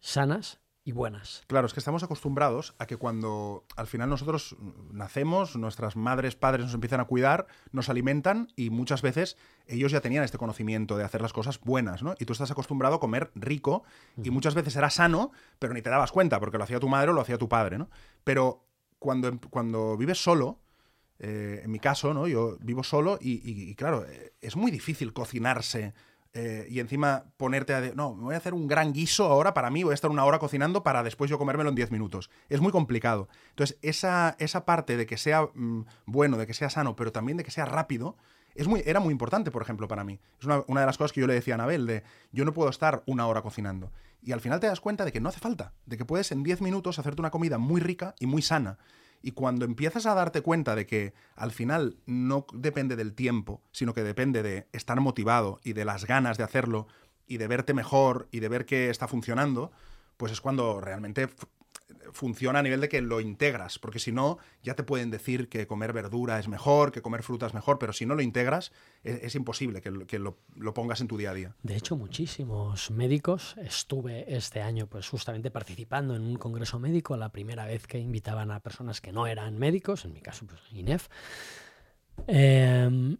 sanas 0.00 0.58
buenas. 0.92 1.42
Claro, 1.46 1.66
es 1.66 1.72
que 1.72 1.80
estamos 1.80 2.02
acostumbrados 2.02 2.74
a 2.78 2.86
que 2.86 2.96
cuando 2.96 3.64
al 3.76 3.86
final 3.86 4.08
nosotros 4.08 4.56
nacemos, 4.92 5.56
nuestras 5.56 5.96
madres, 5.96 6.36
padres 6.36 6.66
nos 6.66 6.74
empiezan 6.74 7.00
a 7.00 7.04
cuidar, 7.04 7.46
nos 7.72 7.88
alimentan 7.88 8.52
y 8.56 8.70
muchas 8.70 9.02
veces 9.02 9.36
ellos 9.66 9.92
ya 9.92 10.00
tenían 10.00 10.24
este 10.24 10.38
conocimiento 10.38 10.96
de 10.96 11.04
hacer 11.04 11.20
las 11.20 11.32
cosas 11.32 11.60
buenas, 11.60 12.02
¿no? 12.02 12.14
Y 12.18 12.24
tú 12.24 12.32
estás 12.32 12.50
acostumbrado 12.50 12.96
a 12.96 13.00
comer 13.00 13.30
rico 13.34 13.84
y 14.22 14.30
muchas 14.30 14.54
veces 14.54 14.76
era 14.76 14.90
sano, 14.90 15.32
pero 15.58 15.74
ni 15.74 15.82
te 15.82 15.90
dabas 15.90 16.12
cuenta 16.12 16.40
porque 16.40 16.58
lo 16.58 16.64
hacía 16.64 16.80
tu 16.80 16.88
madre 16.88 17.10
o 17.10 17.14
lo 17.14 17.20
hacía 17.20 17.38
tu 17.38 17.48
padre, 17.48 17.78
¿no? 17.78 17.90
Pero 18.24 18.64
cuando, 18.98 19.28
em, 19.28 19.38
cuando 19.38 19.96
vives 19.96 20.22
solo, 20.22 20.60
eh, 21.20 21.62
en 21.64 21.70
mi 21.70 21.80
caso, 21.80 22.14
¿no? 22.14 22.28
Yo 22.28 22.56
vivo 22.60 22.84
solo 22.84 23.18
y, 23.20 23.74
claro, 23.74 24.06
eh, 24.08 24.34
es 24.40 24.56
muy 24.56 24.70
difícil 24.70 25.12
cocinarse 25.12 25.92
eh, 26.34 26.66
y 26.68 26.80
encima 26.80 27.24
ponerte 27.36 27.74
a... 27.74 27.80
no, 27.94 28.14
me 28.14 28.24
voy 28.24 28.34
a 28.34 28.38
hacer 28.38 28.54
un 28.54 28.68
gran 28.68 28.92
guiso 28.92 29.26
ahora 29.26 29.54
para 29.54 29.70
mí, 29.70 29.82
voy 29.82 29.92
a 29.92 29.94
estar 29.94 30.10
una 30.10 30.24
hora 30.24 30.38
cocinando 30.38 30.82
para 30.82 31.02
después 31.02 31.30
yo 31.30 31.38
comérmelo 31.38 31.70
en 31.70 31.74
10 31.74 31.90
minutos. 31.90 32.30
Es 32.48 32.60
muy 32.60 32.72
complicado. 32.72 33.28
Entonces, 33.50 33.78
esa, 33.82 34.36
esa 34.38 34.64
parte 34.64 34.96
de 34.96 35.06
que 35.06 35.16
sea 35.16 35.48
mm, 35.54 35.86
bueno, 36.06 36.36
de 36.36 36.46
que 36.46 36.54
sea 36.54 36.70
sano, 36.70 36.96
pero 36.96 37.12
también 37.12 37.38
de 37.38 37.44
que 37.44 37.50
sea 37.50 37.64
rápido, 37.64 38.16
es 38.54 38.68
muy, 38.68 38.82
era 38.84 39.00
muy 39.00 39.12
importante, 39.12 39.50
por 39.50 39.62
ejemplo, 39.62 39.88
para 39.88 40.04
mí. 40.04 40.20
Es 40.38 40.44
una, 40.44 40.64
una, 40.66 40.80
de 40.80 40.86
las 40.86 40.98
cosas 40.98 41.12
que 41.12 41.20
yo 41.20 41.26
le 41.26 41.34
decía 41.34 41.54
a 41.54 41.56
Anabel, 41.56 41.86
de 41.86 42.02
yo 42.32 42.44
no 42.44 42.52
puedo 42.52 42.68
estar 42.68 43.02
una 43.06 43.26
hora 43.26 43.42
cocinando. 43.42 43.92
Y 44.22 44.32
al 44.32 44.40
final 44.40 44.60
te 44.60 44.66
das 44.66 44.80
cuenta 44.80 45.04
de 45.04 45.12
que 45.12 45.20
no 45.20 45.28
hace 45.28 45.40
falta, 45.40 45.72
de 45.86 45.96
que 45.96 46.04
puedes 46.04 46.32
en 46.32 46.42
10 46.42 46.60
minutos 46.60 46.98
hacerte 46.98 47.22
una 47.22 47.30
comida 47.30 47.58
muy 47.58 47.80
rica 47.80 48.14
y 48.18 48.26
muy 48.26 48.42
sana. 48.42 48.78
Y 49.22 49.32
cuando 49.32 49.64
empiezas 49.64 50.06
a 50.06 50.14
darte 50.14 50.42
cuenta 50.42 50.74
de 50.74 50.86
que 50.86 51.12
al 51.34 51.50
final 51.50 51.96
no 52.06 52.46
depende 52.52 52.96
del 52.96 53.14
tiempo, 53.14 53.62
sino 53.72 53.94
que 53.94 54.02
depende 54.02 54.42
de 54.42 54.68
estar 54.72 55.00
motivado 55.00 55.60
y 55.64 55.72
de 55.72 55.84
las 55.84 56.04
ganas 56.06 56.38
de 56.38 56.44
hacerlo 56.44 56.86
y 57.26 57.36
de 57.38 57.48
verte 57.48 57.74
mejor 57.74 58.28
y 58.30 58.40
de 58.40 58.48
ver 58.48 58.64
que 58.64 58.90
está 58.90 59.08
funcionando, 59.08 59.70
pues 60.16 60.32
es 60.32 60.40
cuando 60.40 60.80
realmente 60.80 61.28
funciona 62.12 62.58
a 62.58 62.62
nivel 62.62 62.80
de 62.80 62.88
que 62.88 63.00
lo 63.00 63.20
integras, 63.20 63.78
porque 63.78 63.98
si 63.98 64.12
no, 64.12 64.38
ya 64.62 64.74
te 64.74 64.82
pueden 64.82 65.10
decir 65.10 65.48
que 65.48 65.66
comer 65.66 65.92
verdura 65.92 66.38
es 66.38 66.48
mejor, 66.48 66.92
que 66.92 67.02
comer 67.02 67.22
fruta 67.22 67.46
es 67.46 67.54
mejor, 67.54 67.78
pero 67.78 67.92
si 67.92 68.06
no 68.06 68.14
lo 68.14 68.22
integras, 68.22 68.72
es, 69.02 69.34
imposible 69.34 69.80
que, 69.80 70.18
lo, 70.18 70.74
pongas 70.74 71.00
en 71.00 71.08
tu 71.08 71.16
día 71.16 71.30
a 71.30 71.34
día. 71.34 71.56
De 71.62 71.76
hecho, 71.76 71.96
muchísimos 71.96 72.90
médicos, 72.90 73.56
estuve 73.58 74.34
este 74.34 74.60
año 74.60 74.86
pues 74.86 75.08
justamente 75.08 75.50
participando 75.50 76.14
en 76.14 76.22
un 76.22 76.36
congreso 76.36 76.78
médico, 76.78 77.16
la 77.16 77.30
primera 77.30 77.66
vez 77.66 77.86
que 77.86 77.98
invitaban 77.98 78.50
a 78.50 78.60
personas 78.60 79.00
que 79.00 79.12
no 79.12 79.26
eran 79.26 79.58
médicos, 79.58 80.04
en 80.04 80.12
mi 80.12 80.20
caso, 80.20 80.46
pues 80.46 80.60
INEF, 80.72 81.08
eh, 82.26 83.16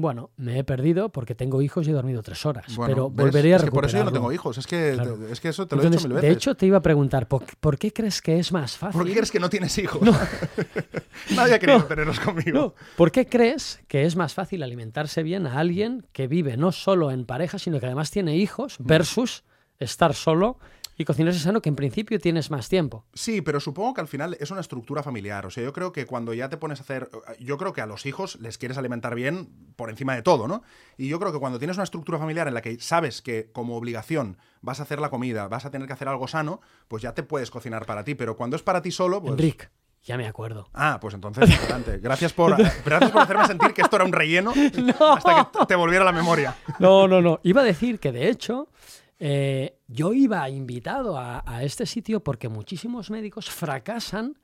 Bueno, 0.00 0.30
me 0.36 0.60
he 0.60 0.62
perdido 0.62 1.08
porque 1.08 1.34
tengo 1.34 1.60
hijos 1.60 1.88
y 1.88 1.90
he 1.90 1.92
dormido 1.92 2.22
tres 2.22 2.46
horas. 2.46 2.66
pero 2.86 3.10
volvería 3.10 3.56
a 3.56 3.58
es 3.58 3.68
por 3.68 3.84
eso 3.84 3.98
yo 3.98 4.04
no 4.04 4.12
tengo 4.12 4.32
hijos. 4.32 4.56
Es 4.56 4.64
que, 4.64 4.96
es 5.32 5.40
que 5.40 5.48
eso 5.48 5.66
te 5.66 5.74
lo 5.74 5.82
he 5.82 5.90
dicho 5.90 6.06
mil 6.06 6.12
veces. 6.12 6.30
De 6.30 6.32
hecho, 6.32 6.54
te 6.54 6.66
iba 6.66 6.78
a 6.78 6.82
preguntar, 6.82 7.26
¿por, 7.26 7.78
qué 7.78 7.92
crees 7.92 8.22
que 8.22 8.38
es 8.38 8.52
más 8.52 8.76
fácil? 8.76 8.96
¿Por 8.96 9.08
qué 9.08 9.14
crees 9.14 9.32
que 9.32 9.40
no 9.40 9.50
tienes 9.50 9.76
hijos? 9.76 10.00
Nadie 11.34 11.54
ha 11.54 11.58
querido 11.58 11.82
tenerlos 11.82 12.20
conmigo. 12.20 12.76
¿Por 12.96 13.10
qué 13.10 13.26
crees 13.26 13.80
que 13.88 14.04
es 14.04 14.14
más 14.14 14.34
fácil 14.34 14.62
alimentarse 14.62 15.24
bien 15.24 15.48
a 15.48 15.58
alguien 15.58 16.06
que 16.12 16.28
vive 16.28 16.56
no 16.56 16.70
solo 16.70 17.10
en 17.10 17.26
pareja, 17.26 17.58
sino 17.58 17.80
que 17.80 17.86
además 17.86 18.12
tiene 18.12 18.36
hijos, 18.36 18.78
mm. 18.78 18.86
versus 18.86 19.42
estar 19.80 20.14
solo 20.14 20.60
y 21.00 21.04
cocinarse 21.04 21.38
sano 21.38 21.62
que 21.62 21.68
en 21.68 21.76
principio 21.76 22.18
tienes 22.18 22.50
más 22.50 22.68
tiempo. 22.68 23.06
Sí, 23.14 23.40
pero 23.40 23.60
supongo 23.60 23.94
que 23.94 24.00
al 24.00 24.08
final 24.08 24.36
es 24.40 24.50
una 24.50 24.60
estructura 24.60 25.04
familiar. 25.04 25.46
O 25.46 25.50
sea, 25.50 25.62
yo 25.62 25.72
creo 25.72 25.92
que 25.92 26.06
cuando 26.06 26.34
ya 26.34 26.48
te 26.48 26.56
pones 26.56 26.80
a 26.80 26.82
hacer. 26.82 27.08
Yo 27.38 27.56
creo 27.56 27.72
que 27.72 27.80
a 27.80 27.86
los 27.86 28.04
hijos 28.04 28.36
les 28.40 28.58
quieres 28.58 28.76
alimentar 28.78 29.14
bien 29.14 29.48
por 29.76 29.90
encima 29.90 30.16
de 30.16 30.22
todo, 30.22 30.48
¿no? 30.48 30.64
Y 30.96 31.08
yo 31.08 31.20
creo 31.20 31.32
que 31.32 31.38
cuando 31.38 31.60
tienes 31.60 31.76
una 31.76 31.84
estructura 31.84 32.18
familiar 32.18 32.48
en 32.48 32.54
la 32.54 32.62
que 32.62 32.80
sabes 32.80 33.22
que 33.22 33.48
como 33.52 33.76
obligación 33.76 34.38
vas 34.60 34.80
a 34.80 34.82
hacer 34.82 35.00
la 35.00 35.08
comida, 35.08 35.46
vas 35.46 35.64
a 35.64 35.70
tener 35.70 35.86
que 35.86 35.92
hacer 35.92 36.08
algo 36.08 36.26
sano, 36.26 36.60
pues 36.88 37.00
ya 37.00 37.14
te 37.14 37.22
puedes 37.22 37.52
cocinar 37.52 37.86
para 37.86 38.02
ti. 38.02 38.16
Pero 38.16 38.36
cuando 38.36 38.56
es 38.56 38.62
para 38.62 38.82
ti 38.82 38.90
solo, 38.90 39.22
pues. 39.22 39.32
Enric. 39.32 39.70
Ya 40.02 40.16
me 40.16 40.26
acuerdo. 40.26 40.68
Ah, 40.74 40.98
pues 41.00 41.14
entonces, 41.14 41.48
adelante. 41.60 41.98
Gracias 41.98 42.32
por, 42.32 42.56
gracias 42.84 43.10
por 43.12 43.22
hacerme 43.22 43.46
sentir 43.46 43.72
que 43.72 43.82
esto 43.82 43.96
era 43.96 44.04
un 44.04 44.12
relleno 44.12 44.52
hasta 45.14 45.48
que 45.52 45.66
te 45.66 45.76
volviera 45.76 46.04
la 46.04 46.12
memoria. 46.12 46.56
No, 46.80 47.06
no, 47.06 47.20
no. 47.20 47.38
Iba 47.44 47.60
a 47.60 47.64
decir 47.64 48.00
que 48.00 48.10
de 48.10 48.28
hecho 48.28 48.68
eh, 49.18 49.78
yo 49.88 50.12
iba 50.12 50.48
invitado 50.48 51.18
a, 51.18 51.62
este 51.62 51.86
sitio 51.86 52.22
porque 52.22 52.48
muchísimos 52.48 53.10
médicos 53.10 53.50
fracasan 53.50 54.38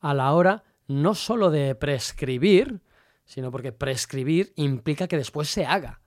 a 0.00 0.14
la 0.14 0.32
hora 0.32 0.64
no 0.88 1.14
solo 1.14 1.50
de 1.50 1.74
prescribir, 1.74 2.80
sino 3.24 3.50
porque 3.50 3.72
prescribir 3.72 4.52
implica 4.56 5.06
que 5.06 5.16
después 5.16 5.48
se 5.48 5.64
haga. 5.64 6.00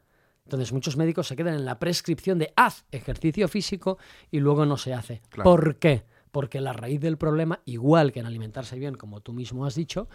Entonces 0.46 0.74
muchos 0.74 0.98
médicos 0.98 1.28
se 1.28 1.36
quedan 1.36 1.56
en 1.56 1.66
la 1.66 1.80
prescripción 1.80 2.38
de 2.38 2.52
haz 2.56 2.86
ejercicio 2.92 3.48
físico 3.48 3.98
y 4.30 4.40
luego 4.40 4.66
no 4.66 4.78
se 4.78 4.94
hace. 4.94 5.22
¿Por 5.42 5.78
qué? 5.78 6.04
Porque 6.32 6.60
la 6.60 6.74
raíz 6.74 7.00
del 7.00 7.18
problema, 7.18 7.62
igual 7.66 8.12
que 8.12 8.20
en 8.20 8.26
alimentarse 8.26 8.78
bien, 8.78 8.96
como 8.96 9.22
tú 9.22 9.32
mismo 9.32 9.66
has 9.66 9.76
dicho, 9.76 10.10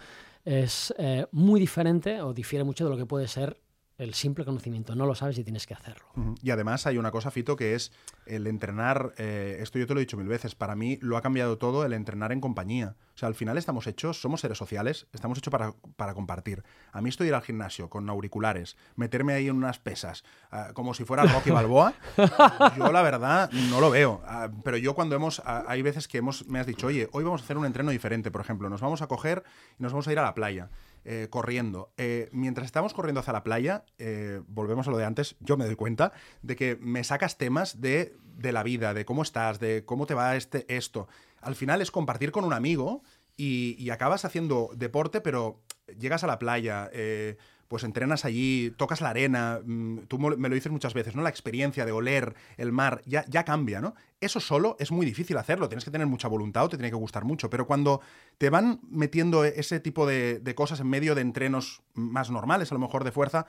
es 0.45 0.93
eh, 0.97 1.25
muy 1.31 1.59
diferente 1.59 2.21
o 2.21 2.33
difiere 2.33 2.63
mucho 2.63 2.83
de 2.83 2.91
lo 2.91 2.97
que 2.97 3.05
puede 3.05 3.27
ser 3.27 3.59
el 3.99 4.13
simple 4.13 4.45
conocimiento, 4.45 4.95
no 4.95 5.05
lo 5.05 5.13
sabes 5.13 5.37
y 5.37 5.43
tienes 5.43 5.67
que 5.67 5.73
hacerlo. 5.73 6.05
Y 6.41 6.51
además 6.51 6.87
hay 6.87 6.97
una 6.97 7.11
cosa, 7.11 7.31
Fito, 7.31 7.57
que 7.57 7.75
es 7.75 7.91
el 8.25 8.47
entrenar, 8.47 9.13
eh, 9.17 9.57
esto 9.59 9.77
yo 9.77 9.85
te 9.85 9.93
lo 9.93 9.99
he 9.99 10.03
dicho 10.03 10.15
mil 10.15 10.27
veces, 10.27 10.55
para 10.55 10.75
mí 10.75 10.97
lo 11.01 11.17
ha 11.17 11.21
cambiado 11.21 11.57
todo 11.57 11.85
el 11.85 11.91
entrenar 11.91 12.31
en 12.31 12.39
compañía. 12.39 12.95
O 13.13 13.17
sea, 13.19 13.27
al 13.27 13.35
final 13.35 13.57
estamos 13.57 13.85
hechos, 13.87 14.21
somos 14.21 14.39
seres 14.39 14.57
sociales, 14.57 15.07
estamos 15.11 15.37
hechos 15.37 15.51
para, 15.51 16.13
compartir. 16.13 16.63
A 16.93 17.01
mí 17.01 17.09
estoy 17.09 17.27
ir 17.27 17.33
al 17.33 17.41
gimnasio 17.41 17.89
con 17.89 18.09
auriculares, 18.09 18.77
meterme 18.95 19.33
ahí 19.33 19.49
en 19.49 19.57
unas 19.57 19.79
pesas, 19.79 20.23
ah, 20.49 20.69
como 20.73 20.93
si 20.93 21.03
fuera 21.03 21.23
Rocky 21.23 21.51
Balboa, 21.51 21.93
yo 22.77 22.93
la 22.93 23.01
verdad 23.01 23.51
no 23.69 23.81
lo 23.81 23.89
veo. 23.89 24.21
Ah, 24.25 24.49
pero 24.63 24.77
yo 24.77 24.95
cuando 24.95 25.17
hemos, 25.17 25.41
ah, 25.45 25.65
hay 25.67 25.81
veces 25.81 26.07
que 26.07 26.19
hemos, 26.19 26.47
me 26.47 26.59
has 26.59 26.67
dicho, 26.67 26.87
oye, 26.87 27.09
hoy 27.11 27.25
vamos 27.25 27.41
a 27.41 27.43
hacer 27.43 27.57
un 27.57 27.65
entreno 27.65 27.91
diferente, 27.91 28.31
por 28.31 28.39
ejemplo, 28.39 28.69
nos 28.69 28.79
vamos 28.79 29.01
a 29.01 29.07
coger 29.07 29.43
y 29.77 29.83
nos 29.83 29.91
vamos 29.91 30.07
a 30.07 30.13
ir 30.13 30.19
a 30.19 30.23
la 30.23 30.33
playa. 30.33 30.69
Eh, 31.05 31.27
corriendo. 31.29 31.91
Eh, 31.97 32.29
mientras 32.31 32.65
estamos 32.65 32.93
corriendo 32.93 33.21
hacia 33.21 33.33
la 33.33 33.43
playa, 33.43 33.85
eh, 33.97 34.41
volvemos 34.47 34.87
a 34.87 34.91
lo 34.91 34.97
de 34.97 35.05
antes, 35.05 35.35
yo 35.39 35.57
me 35.57 35.65
doy 35.65 35.75
cuenta 35.75 36.11
de 36.41 36.55
que 36.55 36.77
me 36.81 37.03
sacas 37.03 37.37
temas 37.37 37.81
de, 37.81 38.15
de 38.37 38.51
la 38.51 38.63
vida, 38.63 38.93
de 38.93 39.05
cómo 39.05 39.23
estás, 39.23 39.59
de 39.59 39.85
cómo 39.85 40.05
te 40.05 40.13
va 40.13 40.35
este, 40.35 40.65
esto. 40.75 41.07
Al 41.41 41.55
final 41.55 41.81
es 41.81 41.91
compartir 41.91 42.31
con 42.31 42.43
un 42.43 42.53
amigo 42.53 43.03
y, 43.37 43.89
acabas 43.89 44.25
haciendo 44.25 44.69
deporte, 44.75 45.21
pero 45.21 45.61
llegas 45.97 46.23
a 46.23 46.27
la 46.27 46.39
playa, 46.39 46.91
pues 47.69 47.83
entrenas 47.83 48.25
allí, 48.25 48.73
tocas 48.75 48.99
la 48.99 49.11
arena, 49.11 49.61
mm, 49.63 49.99
tú 50.07 50.17
me 50.19 50.49
lo 50.49 50.55
dices 50.55 50.71
muchas 50.71 50.93
veces, 50.93 51.15
¿no? 51.15 51.21
La 51.21 51.29
experiencia 51.29 51.85
de 51.85 51.91
oler 51.93 52.35
el 52.57 52.73
mar 52.73 53.01
ya, 53.05 53.23
cambia, 53.45 53.79
¿no? 53.79 53.95
Eso 54.19 54.39
solo 54.41 54.75
es 54.79 54.91
muy 54.91 55.05
difícil 55.05 55.37
hacerlo, 55.37 55.69
tienes 55.69 55.85
que 55.85 55.91
tener 55.91 56.07
mucha 56.07 56.27
voluntad 56.27 56.65
o 56.65 56.69
te 56.69 56.77
tiene 56.77 56.89
que 56.89 56.95
gustar 56.95 57.23
mucho, 57.23 57.49
pero 57.49 57.67
cuando 57.67 58.01
te 58.39 58.49
van 58.49 58.81
metiendo 58.89 59.45
ese 59.45 59.79
tipo 59.79 60.05
de 60.05 60.53
cosas 60.55 60.79
en 60.79 60.87
medio 60.87 61.13
de 61.15 61.21
entrenos 61.21 61.81
más 61.93 62.31
normales, 62.31 62.71
a 62.71 62.75
lo 62.75 62.81
mejor 62.81 63.03
de 63.03 63.11
fuerza, 63.11 63.45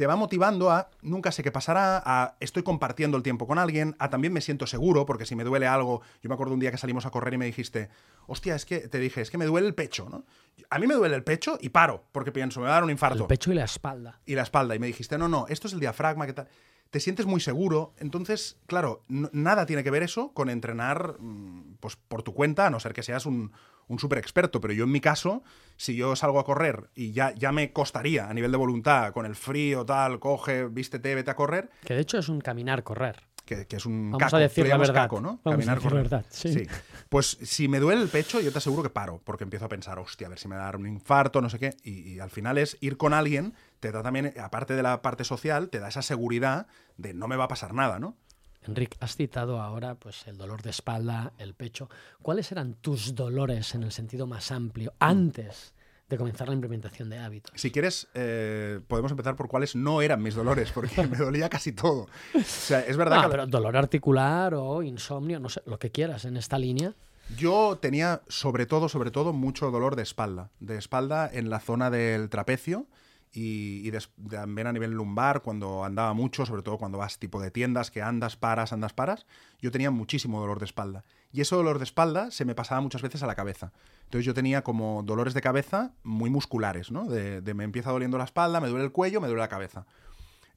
te 0.00 0.06
va 0.06 0.16
motivando 0.16 0.70
a 0.70 0.88
nunca 1.02 1.30
sé 1.30 1.42
qué 1.42 1.52
pasará, 1.52 2.02
a 2.02 2.34
estoy 2.40 2.62
compartiendo 2.62 3.18
el 3.18 3.22
tiempo 3.22 3.46
con 3.46 3.58
alguien, 3.58 3.96
a 3.98 4.08
también 4.08 4.32
me 4.32 4.40
siento 4.40 4.66
seguro, 4.66 5.04
porque 5.04 5.26
si 5.26 5.36
me 5.36 5.44
duele 5.44 5.66
algo, 5.66 6.00
yo 6.22 6.30
me 6.30 6.32
acuerdo 6.32 6.54
un 6.54 6.60
día 6.60 6.70
que 6.70 6.78
salimos 6.78 7.04
a 7.04 7.10
correr 7.10 7.34
y 7.34 7.36
me 7.36 7.44
dijiste, 7.44 7.90
hostia, 8.26 8.54
es 8.54 8.64
que 8.64 8.88
te 8.88 8.98
dije, 8.98 9.20
es 9.20 9.30
que 9.30 9.36
me 9.36 9.44
duele 9.44 9.66
el 9.66 9.74
pecho, 9.74 10.08
¿no? 10.08 10.24
A 10.70 10.78
mí 10.78 10.86
me 10.86 10.94
duele 10.94 11.16
el 11.16 11.22
pecho 11.22 11.58
y 11.60 11.68
paro, 11.68 12.06
porque 12.12 12.32
pienso, 12.32 12.60
me 12.60 12.64
va 12.64 12.72
a 12.72 12.74
dar 12.76 12.84
un 12.84 12.90
infarto 12.90 13.24
El 13.24 13.28
pecho 13.28 13.52
y 13.52 13.56
la 13.56 13.64
espalda. 13.64 14.18
y 14.24 14.36
la 14.36 14.42
espalda. 14.42 14.74
Y 14.74 14.78
me 14.78 14.86
dijiste, 14.86 15.18
no, 15.18 15.28
no, 15.28 15.44
esto 15.50 15.66
es 15.66 15.74
el 15.74 15.80
diafragma, 15.80 16.24
¿qué 16.24 16.32
tal? 16.32 16.48
Te 16.90 16.98
sientes 17.00 17.26
muy 17.26 17.40
seguro. 17.40 17.94
Entonces, 17.98 18.58
claro, 18.66 19.04
nada 19.08 19.64
tiene 19.66 19.84
que 19.84 19.90
ver 19.92 20.02
eso 20.02 20.32
con 20.32 20.50
entrenar 20.50 21.16
mm, 21.20 21.76
pues, 21.80 21.96
por 21.96 22.22
tu 22.22 22.34
cuenta, 22.34 22.66
a 22.66 22.70
no 22.70 22.80
ser 22.80 22.92
que 22.92 23.02
seas 23.04 23.26
un, 23.26 23.52
un 23.86 23.98
súper 24.00 24.18
experto. 24.18 24.60
Pero 24.60 24.72
yo, 24.74 24.84
en 24.84 24.90
mi 24.90 25.00
caso, 25.00 25.42
si 25.76 25.94
yo 25.94 26.16
salgo 26.16 26.40
a 26.40 26.44
correr 26.44 26.90
y 26.96 27.12
ya, 27.12 27.32
ya 27.34 27.52
me 27.52 27.72
costaría 27.72 28.28
a 28.28 28.34
nivel 28.34 28.50
de 28.50 28.56
voluntad, 28.58 29.12
con 29.12 29.24
el 29.24 29.36
frío, 29.36 29.84
tal, 29.86 30.18
coge, 30.18 30.64
vístete, 30.66 31.14
vete 31.14 31.30
a 31.30 31.36
correr, 31.36 31.70
Que 31.84 31.94
de 31.94 32.00
hecho 32.00 32.18
es 32.18 32.28
un 32.28 32.40
caminar, 32.40 32.82
correr. 32.82 33.22
que, 33.44 33.66
que 33.68 33.76
es 33.76 33.86
un 33.86 34.10
Vamos 34.10 34.24
caco, 34.24 34.36
a 34.36 34.40
decir 34.40 34.66
la 34.66 34.76
verdad. 34.76 34.94
caco, 34.94 35.20
¿no? 35.20 35.40
Vamos 35.44 35.68
a 35.68 35.74
decir 35.76 35.84
la 35.84 35.90
correr. 35.90 36.02
verdad, 36.02 36.26
sí. 36.28 36.66
Pues 37.08 37.38
si 37.42 37.68
me 37.68 37.78
duele 37.80 38.02
el 38.02 38.08
pecho, 38.08 38.40
yo 38.40 38.50
te 38.52 38.58
aseguro 38.58 38.82
que 38.82 38.90
paro, 38.90 39.20
porque 39.24 39.44
empiezo 39.44 39.64
a 39.66 39.68
pensar, 39.68 39.98
hostia, 40.00 40.26
a 40.26 40.30
ver 40.30 40.38
si 40.40 40.48
me 40.48 40.56
da 40.56 40.70
un 40.76 40.86
infarto, 40.88 41.40
no 41.40 41.50
sé 41.50 41.58
qué. 41.60 41.76
Y, 41.84 42.14
y 42.14 42.18
al 42.20 42.30
final 42.30 42.58
es 42.58 42.76
ir 42.80 42.96
con 42.96 43.12
alguien, 43.14 43.54
te 43.80 43.90
da 43.92 44.02
también, 44.02 44.32
aparte 44.40 44.74
de 44.74 44.82
la 44.82 45.02
parte 45.02 45.24
social, 45.24 45.68
te 45.70 45.80
da 45.80 45.88
esa 45.88 46.02
seguridad 46.02 46.66
de 46.96 47.14
no 47.14 47.26
me 47.28 47.36
va 47.36 47.44
a 47.44 47.48
pasar 47.48 47.74
nada, 47.74 47.98
¿no? 47.98 48.16
Enrique, 48.62 48.96
has 49.00 49.16
citado 49.16 49.60
ahora 49.62 49.94
pues, 49.94 50.26
el 50.26 50.36
dolor 50.36 50.62
de 50.62 50.70
espalda, 50.70 51.32
el 51.38 51.54
pecho. 51.54 51.88
¿Cuáles 52.20 52.52
eran 52.52 52.74
tus 52.74 53.14
dolores 53.14 53.74
en 53.74 53.82
el 53.82 53.90
sentido 53.90 54.26
más 54.26 54.50
amplio 54.52 54.92
antes 54.98 55.72
de 56.10 56.18
comenzar 56.18 56.48
la 56.48 56.54
implementación 56.54 57.08
de 57.08 57.18
hábitos? 57.18 57.52
Si 57.54 57.70
quieres, 57.70 58.08
eh, 58.12 58.80
podemos 58.86 59.12
empezar 59.12 59.34
por 59.34 59.48
cuáles 59.48 59.74
no 59.74 60.02
eran 60.02 60.22
mis 60.22 60.34
dolores, 60.34 60.72
porque 60.72 61.06
me 61.06 61.16
dolía 61.16 61.48
casi 61.48 61.72
todo. 61.72 62.08
O 62.34 62.40
sea, 62.44 62.80
es 62.80 62.98
verdad 62.98 63.20
Ah, 63.20 63.22
que 63.22 63.28
pero 63.30 63.46
dolor 63.46 63.76
articular 63.78 64.52
o 64.54 64.82
insomnio, 64.82 65.40
no 65.40 65.48
sé, 65.48 65.62
lo 65.64 65.78
que 65.78 65.90
quieras 65.90 66.26
en 66.26 66.36
esta 66.36 66.58
línea. 66.58 66.92
Yo 67.38 67.78
tenía 67.80 68.20
sobre 68.28 68.66
todo, 68.66 68.90
sobre 68.90 69.10
todo, 69.10 69.32
mucho 69.32 69.70
dolor 69.70 69.96
de 69.96 70.02
espalda. 70.02 70.50
De 70.60 70.76
espalda 70.76 71.30
en 71.32 71.48
la 71.48 71.60
zona 71.60 71.88
del 71.88 72.28
trapecio 72.28 72.86
y, 73.32 73.90
también 74.28 74.66
a 74.66 74.72
nivel 74.72 74.90
lumbar, 74.90 75.42
cuando 75.42 75.84
andaba 75.84 76.12
mucho, 76.14 76.46
sobre 76.46 76.62
todo 76.62 76.78
cuando 76.78 76.98
vas 76.98 77.18
tipo 77.18 77.40
de 77.40 77.50
tiendas, 77.50 77.90
que 77.90 78.02
andas, 78.02 78.36
paras, 78.36 78.72
andas, 78.72 78.92
paras. 78.92 79.26
Yo 79.60 79.70
tenía 79.70 79.90
muchísimo 79.90 80.40
dolor 80.40 80.58
de 80.58 80.64
espalda. 80.64 81.04
Y 81.32 81.40
ese 81.40 81.54
dolor 81.54 81.78
de 81.78 81.84
espalda 81.84 82.30
se 82.30 82.44
me 82.44 82.56
pasaba 82.56 82.80
muchas 82.80 83.02
veces 83.02 83.22
a 83.22 83.26
la 83.26 83.36
cabeza. 83.36 83.72
Entonces 84.04 84.26
yo 84.26 84.34
tenía 84.34 84.62
como 84.62 85.02
dolores 85.04 85.34
de 85.34 85.40
cabeza 85.40 85.94
muy 86.02 86.28
musculares, 86.28 86.90
¿no? 86.90 87.04
De, 87.04 87.40
de 87.40 87.54
me 87.54 87.64
empieza 87.64 87.92
doliendo 87.92 88.18
la 88.18 88.24
espalda, 88.24 88.60
me 88.60 88.68
duele 88.68 88.84
el 88.84 88.92
cuello, 88.92 89.20
me 89.20 89.28
duele 89.28 89.42
la 89.42 89.48
cabeza. 89.48 89.86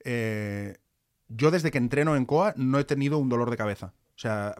Eh, 0.03 0.77
yo 1.27 1.51
desde 1.51 1.71
que 1.71 1.77
entreno 1.77 2.15
en 2.15 2.25
COA 2.25 2.53
no 2.57 2.79
he 2.79 2.83
tenido 2.83 3.17
un 3.17 3.29
dolor 3.29 3.49
de 3.49 3.57
cabeza. 3.57 3.93
O 4.15 4.19
sea, 4.19 4.55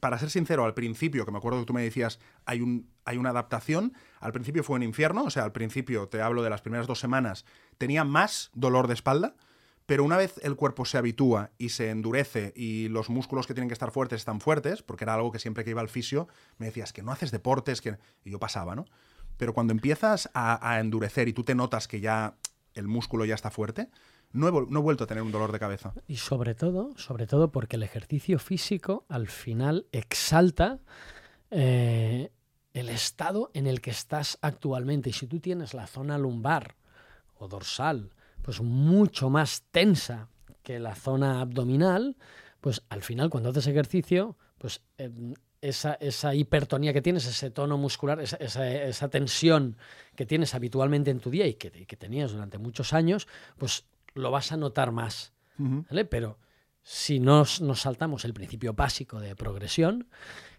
para 0.00 0.18
ser 0.18 0.30
sincero, 0.30 0.64
al 0.64 0.74
principio, 0.74 1.24
que 1.24 1.30
me 1.30 1.38
acuerdo 1.38 1.60
que 1.60 1.66
tú 1.66 1.72
me 1.72 1.82
decías, 1.82 2.18
hay, 2.44 2.60
un, 2.60 2.90
hay 3.04 3.18
una 3.18 3.30
adaptación, 3.30 3.92
al 4.18 4.32
principio 4.32 4.64
fue 4.64 4.76
un 4.76 4.82
infierno, 4.82 5.24
o 5.24 5.30
sea, 5.30 5.44
al 5.44 5.52
principio, 5.52 6.08
te 6.08 6.20
hablo 6.20 6.42
de 6.42 6.50
las 6.50 6.60
primeras 6.60 6.88
dos 6.88 6.98
semanas, 6.98 7.44
tenía 7.78 8.02
más 8.02 8.50
dolor 8.52 8.88
de 8.88 8.94
espalda, 8.94 9.36
pero 9.86 10.02
una 10.02 10.16
vez 10.16 10.40
el 10.42 10.56
cuerpo 10.56 10.86
se 10.86 10.98
habitúa 10.98 11.52
y 11.56 11.68
se 11.68 11.90
endurece 11.90 12.52
y 12.56 12.88
los 12.88 13.10
músculos 13.10 13.46
que 13.46 13.54
tienen 13.54 13.68
que 13.68 13.74
estar 13.74 13.92
fuertes 13.92 14.20
están 14.20 14.40
fuertes, 14.40 14.82
porque 14.82 15.04
era 15.04 15.14
algo 15.14 15.30
que 15.30 15.38
siempre 15.38 15.62
que 15.62 15.70
iba 15.70 15.80
al 15.80 15.88
fisio 15.88 16.26
me 16.58 16.66
decías 16.66 16.92
que 16.92 17.02
no 17.02 17.12
haces 17.12 17.30
deportes, 17.30 17.80
que... 17.80 17.98
y 18.24 18.30
yo 18.30 18.40
pasaba, 18.40 18.74
¿no? 18.74 18.86
Pero 19.36 19.52
cuando 19.52 19.72
empiezas 19.72 20.30
a 20.32 20.78
endurecer 20.80 21.28
y 21.28 21.32
tú 21.32 21.42
te 21.42 21.54
notas 21.54 21.86
que 21.86 22.00
ya 22.00 22.36
el 22.72 22.88
músculo 22.88 23.24
ya 23.24 23.34
está 23.34 23.50
fuerte, 23.50 23.90
no 24.34 24.48
he, 24.48 24.80
vuelto 24.82 25.04
a 25.04 25.06
tener 25.06 25.22
un 25.22 25.32
dolor 25.32 25.52
de 25.52 25.58
cabeza. 25.58 25.94
Y 26.06 26.16
sobre 26.16 26.54
todo, 26.54 26.90
sobre 26.96 27.26
todo 27.26 27.50
porque 27.50 27.76
el 27.76 27.82
ejercicio 27.82 28.38
físico 28.38 29.04
al 29.08 29.28
final 29.28 29.86
exalta 29.92 30.80
eh, 31.50 32.30
el 32.72 32.88
estado 32.88 33.50
en 33.54 33.66
el 33.66 33.80
que 33.80 33.90
estás 33.90 34.38
actualmente. 34.42 35.10
Y 35.10 35.12
si 35.12 35.26
tú 35.26 35.40
tienes 35.40 35.72
la 35.72 35.86
zona 35.86 36.18
lumbar 36.18 36.74
o 37.36 37.48
dorsal, 37.48 38.10
pues 38.42 38.60
mucho 38.60 39.30
más 39.30 39.62
tensa 39.70 40.28
que 40.62 40.78
la 40.80 40.94
zona 40.94 41.40
abdominal, 41.40 42.16
pues 42.60 42.82
al 42.88 43.02
final 43.02 43.30
cuando 43.30 43.50
haces 43.50 43.66
ejercicio, 43.68 44.36
pues 44.58 44.82
eh, 44.98 45.10
esa, 45.60 45.94
esa 45.94 46.34
hipertonía 46.34 46.92
que 46.92 47.02
tienes, 47.02 47.26
ese 47.26 47.50
tono 47.50 47.78
muscular, 47.78 48.20
esa, 48.20 48.36
esa- 48.36 48.70
esa 48.70 49.08
tensión 49.08 49.76
que 50.16 50.26
tienes 50.26 50.54
habitualmente 50.54 51.10
en 51.10 51.20
tu 51.20 51.30
día 51.30 51.46
y 51.46 51.54
que, 51.54 51.70
que 51.70 51.96
tenías 51.96 52.32
durante 52.32 52.58
muchos 52.58 52.92
años, 52.92 53.28
pues 53.58 53.84
lo 54.14 54.30
vas 54.30 54.52
a 54.52 54.56
notar 54.56 54.92
más. 54.92 55.32
¿vale? 55.56 56.04
Pero 56.04 56.38
si 56.82 57.20
nos, 57.20 57.60
nos 57.60 57.80
saltamos 57.80 58.24
el 58.24 58.34
principio 58.34 58.74
básico 58.74 59.20
de 59.20 59.36
progresión, 59.36 60.08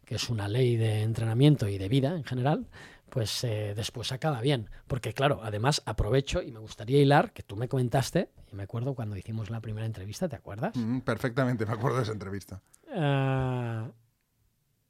que 0.05 0.15
es 0.15 0.29
una 0.29 0.47
ley 0.47 0.75
de 0.75 1.01
entrenamiento 1.01 1.67
y 1.67 1.77
de 1.77 1.89
vida 1.89 2.15
en 2.15 2.23
general, 2.23 2.67
pues 3.09 3.43
eh, 3.43 3.73
después 3.75 4.11
acaba 4.11 4.41
bien. 4.41 4.69
Porque 4.87 5.13
claro, 5.13 5.41
además 5.43 5.81
aprovecho 5.85 6.41
y 6.41 6.51
me 6.51 6.59
gustaría 6.59 7.01
hilar, 7.01 7.33
que 7.33 7.43
tú 7.43 7.55
me 7.55 7.67
comentaste, 7.67 8.29
y 8.51 8.55
me 8.55 8.63
acuerdo 8.63 8.93
cuando 8.93 9.17
hicimos 9.17 9.49
la 9.49 9.61
primera 9.61 9.85
entrevista, 9.85 10.27
¿te 10.27 10.35
acuerdas? 10.35 10.75
Mm, 10.75 10.99
perfectamente, 10.99 11.65
me 11.65 11.73
acuerdo 11.73 11.97
de 11.97 12.03
esa 12.03 12.13
entrevista. 12.13 12.61
Ah, 12.93 13.89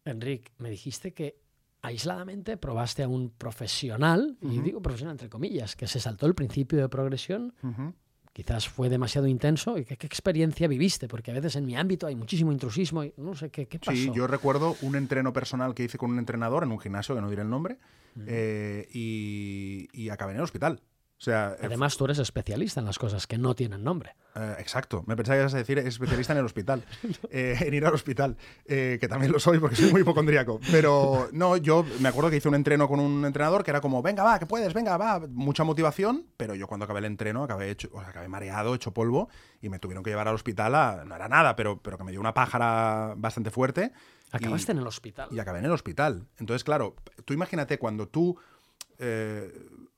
Enric, 0.05 0.51
me 0.57 0.69
dijiste 0.69 1.13
que 1.13 1.39
aisladamente 1.81 2.57
probaste 2.57 3.03
a 3.03 3.07
un 3.07 3.29
profesional, 3.29 4.37
y 4.41 4.59
digo 4.61 4.81
profesional 4.81 5.13
entre 5.13 5.29
comillas, 5.29 5.75
que 5.75 5.85
se 5.85 5.99
saltó 5.99 6.25
el 6.25 6.33
principio 6.33 6.79
de 6.79 6.89
progresión. 6.89 7.53
Quizás 8.35 8.67
fue 8.67 8.89
demasiado 8.89 9.27
intenso. 9.27 9.77
¿Y 9.77 9.85
qué, 9.85 9.95
qué 9.95 10.05
experiencia 10.05 10.67
viviste? 10.67 11.07
Porque 11.07 11.31
a 11.31 11.33
veces 11.33 11.55
en 11.55 11.65
mi 11.65 11.77
ámbito 11.77 12.05
hay 12.05 12.17
muchísimo 12.17 12.51
intrusismo 12.51 13.01
y 13.01 13.13
no 13.15 13.33
sé 13.33 13.49
qué, 13.49 13.65
qué 13.67 13.79
pasó. 13.79 13.95
Sí, 13.95 14.11
yo 14.13 14.27
recuerdo 14.27 14.75
un 14.81 14.97
entreno 14.97 15.31
personal 15.31 15.73
que 15.73 15.85
hice 15.85 15.97
con 15.97 16.11
un 16.11 16.19
entrenador 16.19 16.63
en 16.63 16.71
un 16.73 16.79
gimnasio, 16.79 17.15
que 17.15 17.21
no 17.21 17.29
diré 17.29 17.43
el 17.43 17.49
nombre, 17.49 17.77
eh, 18.27 18.89
y, 18.91 19.87
y 19.93 20.09
acabé 20.09 20.33
en 20.33 20.39
el 20.39 20.43
hospital. 20.43 20.81
O 21.17 21.21
sea, 21.25 21.55
eh, 21.59 21.65
Además, 21.67 21.95
tú 21.95 22.03
eres 22.05 22.19
especialista 22.19 22.81
en 22.81 22.85
las 22.85 22.99
cosas 22.99 23.25
que 23.25 23.37
no 23.37 23.55
tienen 23.55 23.83
nombre. 23.83 24.15
Eh, 24.35 24.55
exacto, 24.59 25.01
me 25.07 25.15
pensaba 25.15 25.37
que 25.37 25.41
ibas 25.43 25.53
a 25.53 25.57
decir 25.57 25.79
especialista 25.79 26.33
en 26.33 26.39
el 26.39 26.45
hospital, 26.45 26.83
eh, 27.31 27.55
en 27.61 27.73
ir 27.73 27.85
al 27.85 27.93
hospital, 27.93 28.35
eh, 28.65 28.97
que 28.99 29.07
también 29.07 29.31
lo 29.31 29.39
soy 29.39 29.59
porque 29.59 29.77
soy 29.77 29.91
muy 29.93 30.01
hipocondríaco. 30.01 30.59
Pero 30.71 31.29
no, 31.31 31.55
yo 31.55 31.85
me 32.01 32.09
acuerdo 32.09 32.29
que 32.29 32.35
hice 32.35 32.49
un 32.49 32.55
entreno 32.55 32.89
con 32.89 32.99
un 32.99 33.23
entrenador 33.23 33.63
que 33.63 33.71
era 33.71 33.79
como, 33.79 34.01
venga, 34.01 34.23
va, 34.25 34.37
que 34.39 34.45
puedes, 34.45 34.73
venga, 34.73 34.97
va, 34.97 35.21
mucha 35.29 35.63
motivación, 35.63 36.27
pero 36.35 36.53
yo 36.53 36.67
cuando 36.67 36.83
acabé 36.83 36.99
el 36.99 37.05
entreno 37.05 37.43
acabé, 37.43 37.69
hecho, 37.71 37.87
o 37.93 38.01
sea, 38.01 38.09
acabé 38.09 38.27
mareado, 38.27 38.75
hecho 38.75 38.93
polvo, 38.93 39.29
y 39.61 39.69
me 39.69 39.79
tuvieron 39.79 40.03
que 40.03 40.09
llevar 40.09 40.27
al 40.27 40.35
hospital 40.35 40.75
a, 40.75 41.05
no 41.05 41.15
era 41.15 41.29
nada, 41.29 41.55
pero, 41.55 41.81
pero 41.81 41.97
que 41.97 42.03
me 42.03 42.11
dio 42.11 42.19
una 42.19 42.33
pájara 42.33 43.13
bastante 43.15 43.51
fuerte. 43.51 43.93
y- 44.33 44.35
Acabaste 44.35 44.73
en 44.73 44.79
el 44.79 44.87
hospital. 44.87 45.29
y 45.31 45.39
acabé 45.39 45.59
en 45.59 45.65
el 45.65 45.71
hospital. 45.71 46.27
Entonces, 46.39 46.65
claro, 46.65 46.97
tú 47.23 47.33
imagínate 47.33 47.79
cuando 47.79 48.09
tú. 48.09 48.37
eh, 48.99 49.49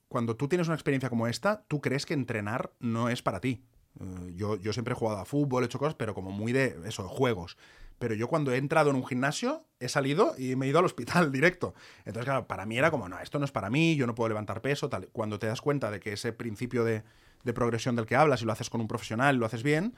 cuando 0.07 0.35
tú 0.35 0.47
tienes 0.47 0.67
una 0.67 0.75
experiencia 0.75 1.09
como 1.09 1.27
esta, 1.27 1.63
tú 1.67 1.81
crees 1.81 2.05
que 2.05 2.13
entrenar 2.13 2.71
no 2.79 3.09
es 3.09 3.21
para 3.21 3.39
ti. 3.39 3.63
Eh, 3.99 4.33
yo, 4.35 4.55
yo 4.55 4.73
siempre 4.73 4.93
he 4.93 4.95
jugado 4.95 5.19
a 5.19 5.25
fútbol, 5.25 5.63
he 5.63 5.65
hecho 5.65 5.79
cosas, 5.79 5.95
pero 5.95 6.13
como 6.13 6.31
muy 6.31 6.53
de 6.53 6.77
eso, 6.85 7.07
juegos. 7.07 7.57
Pero 7.99 8.13
yo 8.13 8.27
cuando 8.27 8.51
he 8.51 8.57
entrado 8.57 8.91
en 8.91 8.95
un 8.95 9.05
gimnasio, 9.05 9.65
he 9.79 9.89
salido 9.89 10.35
y 10.37 10.55
me 10.55 10.65
he 10.65 10.69
ido 10.69 10.79
al 10.79 10.85
hospital 10.85 11.31
directo. 11.31 11.73
Entonces, 11.99 12.25
claro, 12.25 12.47
para 12.47 12.65
mí 12.65 12.77
era 12.77 12.91
como, 12.91 13.09
no, 13.09 13.19
esto 13.19 13.39
no 13.39 13.45
es 13.45 13.51
para 13.51 13.69
mí, 13.69 13.95
yo 13.95 14.07
no 14.07 14.15
puedo 14.15 14.29
levantar 14.29 14.61
peso. 14.61 14.89
Cuando 15.11 15.39
te 15.39 15.47
das 15.47 15.61
cuenta 15.61 15.91
de 15.91 15.99
que 15.99 16.13
ese 16.13 16.31
principio 16.31 16.83
de, 16.83 17.03
de 17.43 17.53
progresión 17.53 17.95
del 17.95 18.05
que 18.05 18.15
hablas 18.15 18.41
y 18.41 18.45
lo 18.45 18.51
haces 18.51 18.69
con 18.69 18.81
un 18.81 18.87
profesional, 18.87 19.37
lo 19.37 19.45
haces 19.45 19.63
bien, 19.63 19.95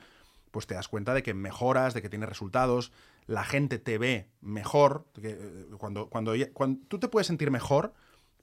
pues 0.51 0.65
te 0.65 0.75
das 0.75 0.87
cuenta 0.87 1.13
de 1.13 1.23
que 1.23 1.33
mejoras, 1.33 1.93
de 1.93 2.01
que 2.01 2.09
tienes 2.09 2.29
resultados, 2.29 2.91
la 3.27 3.43
gente 3.43 3.79
te 3.79 3.97
ve 3.97 4.29
mejor, 4.41 5.05
eh, 5.21 5.67
cuando, 5.77 6.09
cuando 6.09 6.33
tú 6.87 6.99
te 6.99 7.07
puedes 7.07 7.27
sentir 7.27 7.51
mejor, 7.51 7.93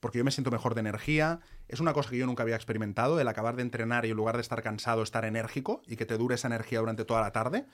porque 0.06 0.18
yo 0.18 0.24
me 0.24 0.30
siento 0.30 0.52
mejor 0.52 0.74
de 0.74 0.80
energía, 0.82 1.40
es 1.66 1.80
una 1.80 1.92
cosa 1.92 2.10
que 2.10 2.16
yo 2.16 2.26
nunca 2.26 2.44
había 2.44 2.54
experimentado, 2.54 3.18
el 3.18 3.26
acabar 3.26 3.56
de 3.56 3.62
entrenar 3.62 4.06
y 4.06 4.10
en 4.10 4.16
lugar 4.16 4.36
de 4.36 4.40
estar 4.40 4.62
cansado, 4.62 5.02
estar 5.02 5.24
enérgico 5.24 5.82
y 5.84 5.96
que 5.96 6.06
te 6.06 6.16
dure 6.16 6.36
esa 6.36 6.46
energía 6.46 6.78
durante 6.78 7.04
toda 7.04 7.20
la 7.22 7.32
tarde. 7.32 7.66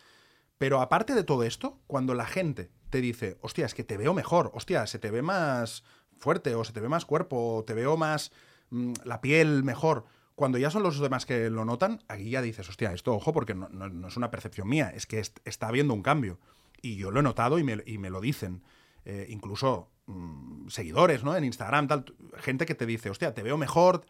Pero 0.57 0.81
aparte 0.81 1.15
de 1.15 1.25
todo 1.25 1.43
esto, 1.43 1.79
cuando 1.87 2.15
la 2.15 2.25
gente 2.25 2.71
te 2.89 3.03
dice, 3.03 3.37
hostia, 3.43 3.67
es 3.67 3.75
que 3.75 3.85
te 3.85 3.99
veo 3.99 4.15
mejor, 4.15 4.51
hostia, 4.55 4.87
se 4.87 4.99
te 4.99 5.11
ve 5.11 5.21
más 5.21 5.85
fuerte, 6.19 6.55
o 6.55 6.65
se 6.65 6.73
te 6.73 6.81
ve 6.81 6.89
más 6.89 7.05
cuerpo, 7.05 7.57
o 7.57 7.65
te 7.65 7.75
veo 7.75 7.99
más, 7.99 8.33
mm, 8.71 8.95
la 9.05 9.21
piel 9.21 9.63
mejor. 9.63 10.07
Cuando 10.35 10.57
ya 10.57 10.71
son 10.71 10.83
los 10.83 10.99
demás 10.99 11.27
que 11.27 11.51
lo 11.51 11.67
notan, 11.67 12.03
aquí 12.09 12.31
ya 12.31 12.41
dices, 12.41 12.67
hostia, 12.67 12.95
esto 12.95 13.13
ojo, 13.13 13.35
porque 13.35 13.55
no, 13.55 13.69
es 14.09 14.17
una 14.17 14.31
percepción 14.31 14.71
mía, 14.71 14.91
es 14.95 15.05
que 15.05 15.19
est- 15.19 15.41
está 15.45 15.69
habiendo 15.69 15.93
un 15.93 16.03
cambio. 16.03 16.39
Y 16.81 16.97
yo 16.97 17.11
lo 17.11 17.21
he 17.21 17.23
notado 17.23 17.59
y 17.59 17.63
me 17.65 18.09
lo 18.09 18.21
dicen. 18.23 18.63
Eh, 19.05 19.27
incluso 19.31 19.91
mm, 20.07 20.69
seguidores, 20.69 21.25
¿no? 21.25 21.35
En 21.37 21.45
Instagram, 21.45 21.89
tal, 21.89 22.05
gente 22.39 22.67
que 22.67 22.75
te 22.75 22.87
dice, 22.87 23.11
hostia, 23.11 23.35
te 23.35 23.43
veo 23.43 23.57
mejor. 23.57 24.05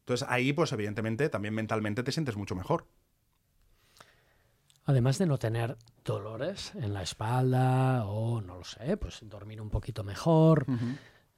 Entonces 0.00 0.26
ahí, 0.28 0.52
pues 0.52 0.72
evidentemente, 0.72 1.28
también 1.28 1.54
mentalmente 1.54 2.02
te 2.02 2.10
sientes 2.12 2.36
mucho 2.36 2.54
mejor. 2.56 2.86
Además 4.84 5.18
de 5.18 5.26
no 5.26 5.38
tener 5.38 5.76
dolores 6.04 6.72
en 6.74 6.92
la 6.92 7.02
espalda 7.02 8.04
o, 8.06 8.40
no 8.40 8.56
lo 8.58 8.64
sé, 8.64 8.96
pues 8.96 9.20
dormir 9.22 9.60
un 9.60 9.70
poquito 9.70 10.02
mejor, 10.02 10.66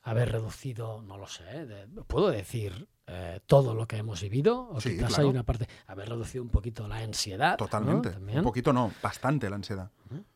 haber 0.03 0.33
reducido, 0.33 1.03
no 1.03 1.19
lo 1.19 1.27
sé, 1.27 1.67
de- 1.67 1.87
puedo 2.07 2.31
decir 2.31 2.89
eh, 3.07 3.41
todo 3.47 3.75
lo 3.75 3.87
que 3.87 3.99
hemos 3.99 4.23
vivido, 4.23 4.67
o 4.71 4.81
Sí, 4.81 4.95
quizás 4.95 5.09
claro. 5.11 5.25
hay 5.25 5.29
una 5.29 5.43
parte, 5.43 5.69
haber 5.87 6.09
reducido 6.09 6.43
un 6.43 6.49
poquito 6.49 6.89
la 6.89 6.97
ansiedad. 6.97 7.59
Totalmente. 7.59 8.17
Un 8.17 8.43
poquito 8.43 8.73
no, 8.73 8.91
bastante 9.03 9.51
la 9.51 9.57
ansiedad. 9.57 9.91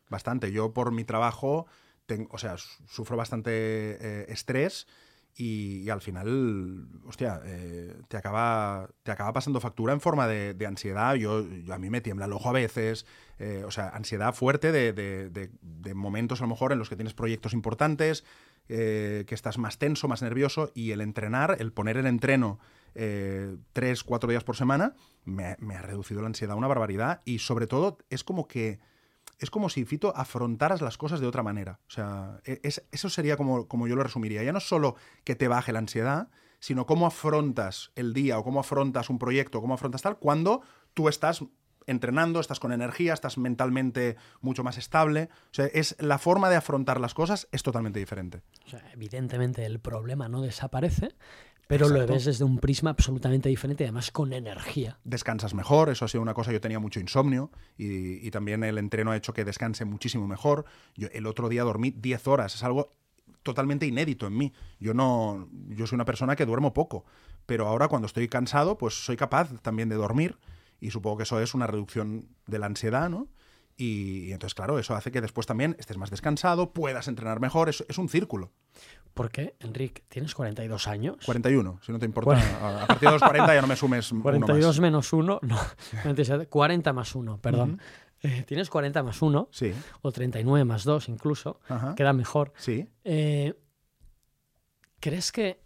Bastante. 0.07 0.51
Yo 0.51 0.71
por 0.71 0.91
mi 0.91 1.03
trabajo, 1.03 1.65
o 2.29 2.37
sea, 2.37 2.57
su- 2.57 2.83
sufro 2.87 3.17
bastante 3.17 3.51
eh, 3.51 4.25
estrés 4.29 4.87
y, 5.35 5.89
al 5.89 6.01
final, 6.01 6.87
hostia, 7.05 7.41
eh, 7.45 7.95
te, 8.09 8.17
acaba, 8.17 8.89
te 9.03 9.11
acaba 9.11 9.31
pasando 9.31 9.61
factura 9.61 9.93
en 9.93 10.01
forma 10.01 10.27
de, 10.27 10.53
ansiedad. 10.67 11.15
Yo, 11.15 11.45
a 11.71 11.77
mí 11.77 11.89
me 11.89 12.01
tiembla 12.01 12.25
el 12.25 12.33
ojo 12.33 12.49
a 12.49 12.53
veces. 12.53 13.05
eh, 13.37 13.63
o 13.65 13.71
sea, 13.71 13.89
ansiedad 13.89 14.33
fuerte 14.33 14.71
de, 14.71 14.91
de- 14.91 15.29
de- 15.29 15.93
momentos 15.93 16.41
a 16.41 16.43
lo 16.43 16.49
mejor 16.49 16.71
en 16.73 16.79
los 16.79 16.89
que 16.89 16.95
tienes 16.97 17.13
proyectos 17.13 17.53
importantes, 17.53 18.25
que 18.67 19.25
estás 19.35 19.57
más 19.57 19.77
tenso, 19.79 20.07
más 20.07 20.21
nervioso 20.21 20.71
y 20.75 20.91
el 20.91 21.01
entrenar, 21.01 21.55
el 21.59 21.71
poner 21.71 21.97
el 21.97 22.05
entreno 22.05 22.59
tres, 23.73 24.03
cuatro 24.03 24.29
días 24.29 24.43
por 24.43 24.55
semana, 24.57 24.93
me, 25.25 25.55
me 25.59 25.75
ha 25.75 25.81
reducido 25.81 26.21
la 26.21 26.27
ansiedad 26.27 26.55
una 26.57 26.67
barbaridad 26.67 27.21
y 27.25 27.39
sobre 27.39 27.65
todo 27.65 27.97
es 28.09 28.23
como 28.23 28.47
que 28.47 28.79
es 29.39 29.49
como 29.49 29.69
si, 29.69 29.85
Fito, 29.85 30.13
afrontaras 30.15 30.81
las 30.81 30.97
cosas 30.97 31.19
de 31.19 31.27
otra 31.27 31.43
manera. 31.43 31.79
O 31.87 31.91
sea, 31.91 32.39
e- 32.45 32.59
es- 32.63 32.83
eso 32.91 33.09
sería 33.09 33.37
como, 33.37 33.67
como 33.67 33.87
yo 33.87 33.95
lo 33.95 34.03
resumiría. 34.03 34.43
Ya 34.43 34.51
no 34.51 34.59
solo 34.59 34.95
que 35.23 35.35
te 35.35 35.47
baje 35.47 35.71
la 35.71 35.79
ansiedad, 35.79 36.29
sino 36.59 36.85
cómo 36.85 37.07
afrontas 37.07 37.91
el 37.95 38.13
día 38.13 38.37
o 38.37 38.43
cómo 38.43 38.59
afrontas 38.59 39.09
un 39.09 39.17
proyecto, 39.17 39.61
cómo 39.61 39.73
afrontas 39.75 40.01
tal, 40.01 40.17
cuando 40.19 40.61
tú 40.93 41.07
estás 41.07 41.43
entrenando, 41.87 42.39
estás 42.39 42.59
con 42.59 42.71
energía, 42.71 43.13
estás 43.13 43.37
mentalmente 43.39 44.15
mucho 44.41 44.63
más 44.63 44.77
estable. 44.77 45.29
O 45.45 45.53
sea, 45.53 45.65
es 45.67 45.95
la 45.99 46.17
forma 46.19 46.49
de 46.49 46.55
afrontar 46.57 46.99
las 46.99 47.13
cosas 47.15 47.47
es 47.51 47.63
totalmente 47.63 47.97
diferente. 47.97 48.41
Evidentemente 48.93 49.65
el 49.65 49.79
problema 49.79 50.27
no 50.29 50.41
desaparece, 50.41 51.15
pero 51.69 51.87
lo 51.87 51.97
Exacto. 51.97 52.13
ves 52.13 52.25
desde 52.25 52.43
un 52.43 52.57
prisma 52.57 52.89
absolutamente 52.89 53.47
diferente 53.47 53.83
además 53.83 54.09
con 54.09 54.33
energía. 54.33 54.97
descansas 55.03 55.53
mejor, 55.53 55.89
eso 55.89 56.03
ha 56.03 56.07
sido 56.07 56.23
una 56.23 56.33
cosa, 56.33 56.51
yo 56.51 56.59
tenía 56.59 56.79
mucho 56.79 56.99
insomnio 56.99 57.51
y, 57.77 58.25
y 58.27 58.31
también 58.31 58.63
el 58.63 58.79
entreno 58.79 59.11
ha 59.11 59.15
hecho 59.15 59.33
que 59.33 59.45
descanse 59.45 59.85
muchísimo 59.85 60.27
mejor. 60.27 60.65
Yo 60.95 61.09
el 61.13 61.27
otro 61.27 61.47
día 61.47 61.63
dormí 61.63 61.91
10 61.91 62.27
horas, 62.27 62.55
es 62.55 62.63
algo 62.63 62.89
totalmente 63.43 63.85
inédito 63.85 64.25
en 64.25 64.35
mí. 64.35 64.51
Yo 64.79 64.95
no 64.95 65.47
yo 65.67 65.85
soy 65.85 65.97
una 65.97 66.05
persona 66.05 66.35
que 66.35 66.47
duermo 66.47 66.73
poco, 66.73 67.05
pero 67.45 67.67
ahora 67.67 67.87
cuando 67.87 68.07
estoy 68.07 68.27
cansado, 68.27 68.79
pues 68.79 69.05
soy 69.05 69.15
capaz 69.15 69.51
también 69.61 69.89
de 69.89 69.95
dormir 69.95 70.37
y 70.81 70.89
supongo 70.89 71.17
que 71.17 71.23
eso 71.23 71.39
es 71.39 71.53
una 71.53 71.67
reducción 71.67 72.29
de 72.47 72.57
la 72.57 72.65
ansiedad, 72.65 73.11
¿no? 73.11 73.27
Y, 73.81 74.25
y 74.25 74.33
entonces, 74.33 74.53
claro, 74.55 74.77
eso 74.77 74.93
hace 74.93 75.09
que 75.09 75.21
después 75.21 75.47
también 75.47 75.75
estés 75.79 75.95
más 75.97 76.09
descansado, 76.09 76.73
puedas 76.73 77.07
entrenar 77.07 77.39
mejor, 77.39 77.69
es, 77.69 77.85
es 77.87 77.97
un 77.97 78.09
círculo. 78.09 78.51
Porque, 79.13 79.55
Enrique, 79.61 80.03
tienes 80.09 80.35
42 80.35 80.87
años. 80.87 81.15
41, 81.25 81.79
si 81.81 81.91
no 81.93 81.97
te 81.99 82.05
importa. 82.05 82.31
Bueno. 82.33 82.79
A 82.81 82.87
partir 82.87 83.07
de 83.07 83.13
los 83.13 83.21
40 83.23 83.55
ya 83.55 83.61
no 83.61 83.67
me 83.67 83.75
sumes 83.77 84.11
uno 84.11 84.21
42 84.21 84.65
más. 84.67 84.79
menos 84.81 85.13
1, 85.13 85.39
no, 85.43 85.59
27, 86.03 86.47
40 86.47 86.91
más 86.93 87.15
1, 87.15 87.37
perdón. 87.41 87.81
Eh, 88.21 88.43
tienes 88.45 88.69
40 88.69 89.01
más 89.01 89.21
1, 89.21 89.47
Sí, 89.49 89.73
o 90.01 90.11
39 90.11 90.65
más 90.65 90.83
2 90.83 91.07
incluso, 91.07 91.61
ajá. 91.69 91.95
queda 91.95 92.11
mejor. 92.11 92.51
Sí. 92.57 92.85
Eh, 93.05 93.53
¿Crees 94.99 95.31
que 95.31 95.61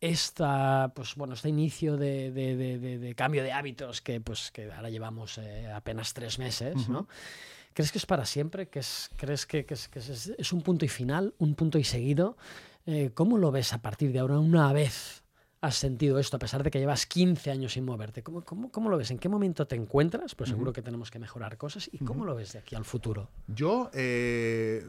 esta, 0.00 0.92
pues, 0.94 1.14
bueno, 1.16 1.34
este 1.34 1.48
inicio 1.50 1.96
de, 1.96 2.30
de- 2.30 2.56
de- 2.56 2.98
de- 2.98 3.14
cambio 3.14 3.42
de 3.42 3.52
hábitos 3.52 4.00
que, 4.00 4.20
pues, 4.20 4.50
que 4.52 4.72
ahora 4.72 4.88
llevamos 4.90 5.36
eh, 5.38 5.70
apenas 5.70 6.14
tres 6.14 6.38
meses, 6.38 6.88
¿no? 6.88 7.08
¿Crees 7.78 7.92
que 7.92 7.98
es 7.98 8.06
para 8.06 8.24
siempre? 8.24 8.68
¿Que 8.68 8.80
es, 8.80 9.08
¿Crees 9.16 9.46
que, 9.46 9.64
que 9.64 9.74
es, 9.74 9.86
que 9.86 10.00
es- 10.00 10.32
es 10.36 10.52
un 10.52 10.62
punto 10.62 10.84
y 10.84 10.88
final, 10.88 11.32
un 11.38 11.54
punto 11.54 11.78
y 11.78 11.84
seguido? 11.84 12.36
Eh, 12.86 13.12
¿Cómo 13.14 13.38
lo 13.38 13.52
ves 13.52 13.72
a 13.72 13.80
partir 13.80 14.10
de 14.10 14.18
ahora, 14.18 14.40
una 14.40 14.72
vez 14.72 15.22
has 15.60 15.76
sentido 15.76 16.18
esto, 16.18 16.36
a 16.36 16.40
pesar 16.40 16.64
de 16.64 16.72
que 16.72 16.80
llevas 16.80 17.06
15 17.06 17.52
años 17.52 17.74
sin 17.74 17.84
moverte? 17.84 18.24
¿Cómo, 18.24 18.42
cómo, 18.42 18.72
cómo 18.72 18.90
lo 18.90 18.98
ves? 18.98 19.12
¿En 19.12 19.18
qué 19.20 19.28
momento 19.28 19.68
te 19.68 19.76
encuentras? 19.76 20.34
Pues 20.34 20.50
seguro 20.50 20.72
que 20.72 20.82
tenemos 20.82 21.12
que 21.12 21.20
mejorar 21.20 21.56
cosas. 21.56 21.88
¿Y 21.92 21.98
cómo 21.98 22.24
lo 22.24 22.34
ves 22.34 22.52
de 22.52 22.58
aquí 22.58 22.74
al 22.74 22.84
futuro? 22.84 23.30
Yo, 23.46 23.90
eh, 23.94 24.84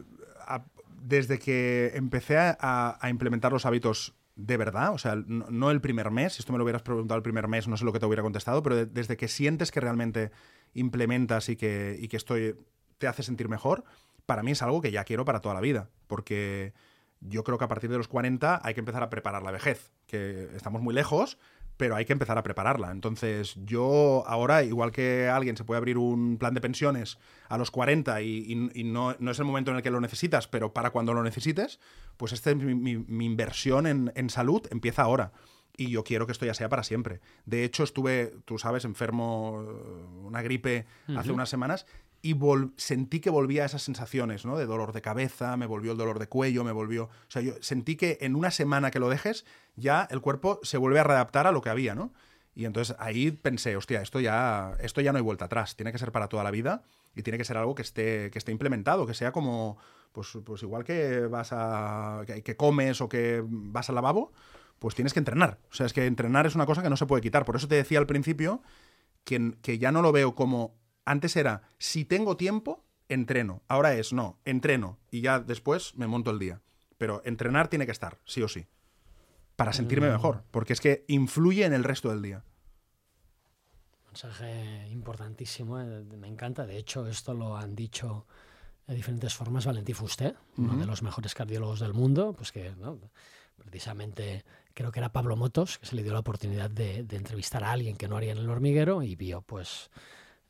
a- 0.48 0.64
desde 1.00 1.38
que 1.38 1.92
empecé 1.94 2.38
a, 2.38 2.98
a 3.00 3.08
implementar 3.08 3.52
los 3.52 3.66
hábitos 3.66 4.16
de 4.34 4.56
verdad, 4.56 4.92
o 4.94 4.98
sea, 4.98 5.14
no, 5.14 5.46
no 5.48 5.70
el 5.70 5.80
primer 5.80 6.10
mes, 6.10 6.32
si 6.32 6.40
esto 6.40 6.50
me 6.52 6.58
lo 6.58 6.64
hubieras 6.64 6.82
preguntado 6.82 7.16
el 7.18 7.22
primer 7.22 7.46
mes, 7.46 7.68
no 7.68 7.76
sé 7.76 7.84
lo 7.84 7.92
que 7.92 8.00
te 8.00 8.06
hubiera 8.06 8.22
contestado, 8.24 8.64
pero 8.64 8.74
de- 8.74 8.86
desde 8.86 9.16
que 9.16 9.28
sientes 9.28 9.70
que 9.70 9.78
realmente 9.80 10.32
implementas 10.74 11.48
y 11.50 11.56
que, 11.56 11.96
y 12.00 12.08
que 12.08 12.16
estoy, 12.16 12.56
te 13.00 13.08
hace 13.08 13.24
sentir 13.24 13.48
mejor, 13.48 13.82
para 14.26 14.44
mí 14.44 14.52
es 14.52 14.62
algo 14.62 14.80
que 14.80 14.92
ya 14.92 15.02
quiero 15.02 15.24
para 15.24 15.40
toda 15.40 15.54
la 15.56 15.60
vida, 15.60 15.88
porque 16.06 16.72
yo 17.20 17.42
creo 17.42 17.58
que 17.58 17.64
a 17.64 17.68
partir 17.68 17.90
de 17.90 17.96
los 17.98 18.06
40 18.08 18.60
hay 18.62 18.74
que 18.74 18.80
empezar 18.80 19.02
a 19.02 19.10
preparar 19.10 19.42
la 19.42 19.50
vejez, 19.50 19.90
que 20.06 20.48
estamos 20.54 20.80
muy 20.82 20.94
lejos, 20.94 21.38
pero 21.76 21.96
hay 21.96 22.04
que 22.04 22.12
empezar 22.12 22.36
a 22.36 22.42
prepararla. 22.42 22.90
Entonces, 22.90 23.54
yo 23.64 24.22
ahora, 24.26 24.62
igual 24.64 24.92
que 24.92 25.28
alguien 25.28 25.56
se 25.56 25.64
puede 25.64 25.78
abrir 25.78 25.96
un 25.96 26.36
plan 26.36 26.52
de 26.52 26.60
pensiones 26.60 27.16
a 27.48 27.56
los 27.56 27.70
40 27.70 28.20
y, 28.20 28.44
y- 28.74 28.80
y 28.80 28.84
no, 28.84 29.16
no 29.18 29.30
es 29.30 29.38
el 29.38 29.46
momento 29.46 29.70
en 29.70 29.78
el 29.78 29.82
que 29.82 29.90
lo 29.90 30.00
necesitas, 30.00 30.46
pero 30.46 30.74
para 30.74 30.90
cuando 30.90 31.14
lo 31.14 31.22
necesites, 31.22 31.80
pues 32.18 32.32
esta 32.32 32.50
es 32.50 32.56
mi, 32.56 32.74
mi- 32.74 32.98
mi 32.98 33.24
inversión 33.24 33.86
en, 33.86 34.12
en 34.14 34.28
salud 34.28 34.66
empieza 34.70 35.02
ahora. 35.02 35.32
Y 35.76 35.88
yo 35.88 36.04
quiero 36.04 36.26
que 36.26 36.32
esto 36.32 36.44
ya 36.44 36.52
sea 36.52 36.68
para 36.68 36.82
siempre. 36.82 37.20
De 37.46 37.64
hecho, 37.64 37.82
estuve, 37.84 38.34
tú 38.44 38.58
sabes, 38.58 38.84
enfermo, 38.84 39.64
una 40.22 40.42
gripe 40.42 40.84
hace 41.16 41.28
unas 41.32 41.48
semanas 41.48 41.86
y 42.22 42.36
sentí 42.76 43.20
que 43.20 43.30
volvía 43.30 43.62
a 43.62 43.66
esas 43.66 43.82
sensaciones, 43.82 44.44
¿no? 44.44 44.58
De 44.58 44.66
dolor 44.66 44.92
de 44.92 45.00
cabeza, 45.00 45.56
me 45.56 45.66
volvió 45.66 45.92
el 45.92 45.98
dolor 45.98 46.18
de 46.18 46.28
cuello, 46.28 46.64
me 46.64 46.72
volvió... 46.72 47.04
O 47.04 47.10
sea, 47.28 47.40
yo 47.40 47.54
sentí 47.60 47.96
que 47.96 48.18
en 48.20 48.36
una 48.36 48.50
semana 48.50 48.90
que 48.90 48.98
lo 48.98 49.08
dejes, 49.08 49.46
ya 49.76 50.06
el 50.10 50.20
cuerpo 50.20 50.60
se 50.62 50.76
vuelve 50.76 51.00
a 51.00 51.04
readaptar 51.04 51.46
a 51.46 51.52
lo 51.52 51.62
que 51.62 51.70
había, 51.70 51.94
¿no? 51.94 52.12
Y 52.54 52.66
entonces 52.66 52.94
ahí 52.98 53.30
pensé, 53.30 53.76
hostia, 53.76 54.02
esto 54.02 54.20
ya, 54.20 54.74
esto 54.80 55.00
ya 55.00 55.12
no 55.12 55.18
hay 55.18 55.24
vuelta 55.24 55.46
atrás, 55.46 55.76
tiene 55.76 55.92
que 55.92 55.98
ser 55.98 56.12
para 56.12 56.28
toda 56.28 56.44
la 56.44 56.50
vida 56.50 56.82
y 57.14 57.22
tiene 57.22 57.38
que 57.38 57.44
ser 57.44 57.56
algo 57.56 57.74
que 57.74 57.82
esté, 57.82 58.30
que 58.30 58.38
esté 58.38 58.52
implementado, 58.52 59.06
que 59.06 59.14
sea 59.14 59.32
como, 59.32 59.78
pues, 60.12 60.36
pues 60.44 60.62
igual 60.62 60.84
que 60.84 61.20
vas 61.20 61.50
a, 61.52 62.22
que, 62.26 62.42
que 62.42 62.56
comes 62.56 63.00
o 63.00 63.08
que 63.08 63.42
vas 63.46 63.88
al 63.88 63.94
lavabo, 63.94 64.32
pues 64.78 64.94
tienes 64.94 65.12
que 65.14 65.20
entrenar. 65.20 65.58
O 65.70 65.74
sea, 65.74 65.86
es 65.86 65.92
que 65.92 66.06
entrenar 66.06 66.46
es 66.46 66.54
una 66.54 66.66
cosa 66.66 66.82
que 66.82 66.90
no 66.90 66.96
se 66.96 67.06
puede 67.06 67.22
quitar. 67.22 67.44
Por 67.46 67.56
eso 67.56 67.68
te 67.68 67.76
decía 67.76 67.98
al 67.98 68.06
principio 68.06 68.62
que, 69.24 69.54
que 69.62 69.78
ya 69.78 69.92
no 69.92 70.02
lo 70.02 70.12
veo 70.12 70.34
como, 70.34 70.74
antes 71.04 71.36
era, 71.36 71.62
si 71.78 72.04
tengo 72.04 72.36
tiempo, 72.36 72.84
entreno. 73.08 73.62
Ahora 73.68 73.94
es, 73.94 74.12
no, 74.12 74.38
entreno 74.44 74.98
y 75.10 75.20
ya 75.20 75.40
después 75.40 75.94
me 75.96 76.06
monto 76.06 76.30
el 76.30 76.38
día. 76.38 76.60
Pero 76.98 77.22
entrenar 77.24 77.68
tiene 77.68 77.86
que 77.86 77.92
estar, 77.92 78.18
sí 78.24 78.42
o 78.42 78.48
sí 78.48 78.66
para 79.60 79.74
sentirme 79.74 80.08
mejor, 80.08 80.42
porque 80.50 80.72
es 80.72 80.80
que 80.80 81.04
influye 81.06 81.66
en 81.66 81.74
el 81.74 81.84
resto 81.84 82.08
del 82.08 82.22
día. 82.22 82.42
Mensaje 84.06 84.88
importantísimo, 84.88 85.78
eh, 85.78 86.02
me 86.18 86.28
encanta. 86.28 86.64
De 86.64 86.78
hecho, 86.78 87.06
esto 87.06 87.34
lo 87.34 87.58
han 87.58 87.76
dicho 87.76 88.26
de 88.86 88.94
diferentes 88.94 89.34
formas 89.34 89.66
Valentí 89.66 89.92
Fusté, 89.92 90.34
uno 90.56 90.78
de 90.78 90.86
los 90.86 91.02
mejores 91.02 91.34
cardiólogos 91.34 91.80
del 91.80 91.92
mundo, 91.92 92.32
pues 92.32 92.52
que 92.52 92.74
¿no? 92.76 92.98
precisamente 93.58 94.46
creo 94.72 94.90
que 94.92 95.00
era 95.00 95.12
Pablo 95.12 95.36
Motos, 95.36 95.78
que 95.78 95.84
se 95.84 95.94
le 95.94 96.04
dio 96.04 96.14
la 96.14 96.20
oportunidad 96.20 96.70
de, 96.70 97.02
de 97.02 97.16
entrevistar 97.16 97.62
a 97.62 97.72
alguien 97.72 97.98
que 97.98 98.08
no 98.08 98.16
haría 98.16 98.32
en 98.32 98.38
el 98.38 98.48
hormiguero 98.48 99.02
y 99.02 99.14
vio, 99.14 99.42
pues, 99.42 99.90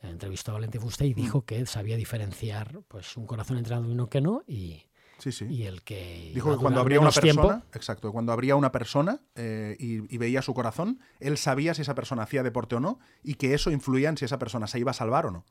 entrevistó 0.03 0.53
a 0.53 0.55
Valentí 0.55 0.79
Fusté 0.79 1.07
y 1.07 1.15
dijo 1.15 1.45
que 1.45 1.65
sabía 1.67 1.97
diferenciar 1.97 2.81
pues 2.89 3.17
un 3.17 3.27
corazón 3.27 3.59
entrenado 3.59 3.89
y 3.89 3.93
uno 3.93 4.09
que 4.09 4.21
no 4.21 4.43
y, 4.47 4.83
Sí, 5.19 5.33
sí. 5.33 5.45
y 5.51 5.65
el 5.65 5.83
que 5.83 6.31
Dijo 6.35 6.51
que 6.53 6.57
cuando 6.57 6.81
habría 6.81 6.99
una 7.01 7.11
persona, 7.11 7.23
tiempo, 7.43 7.63
exacto, 7.75 8.11
cuando 8.11 8.33
habría 8.33 8.57
una 8.57 8.73
persona 8.73 9.21
eh, 9.35 9.77
y, 9.79 10.13
y 10.15 10.19
veía 10.19 10.41
su 10.41 10.55
corazón, 10.55 10.99
él 11.19 11.37
sabía 11.37 11.75
si 11.75 11.83
esa 11.83 11.95
persona 11.95 12.23
hacía 12.23 12.43
deporte 12.43 12.77
o 12.77 12.81
no 12.81 12.99
y 13.23 13.35
que 13.35 13.53
eso 13.53 13.71
influía 13.71 14.09
en 14.09 14.17
si 14.17 14.25
esa 14.25 14.39
persona 14.39 14.67
se 14.67 14.79
iba 14.79 14.93
a 14.93 14.95
salvar 14.95 15.27
o 15.27 15.31
no. 15.31 15.45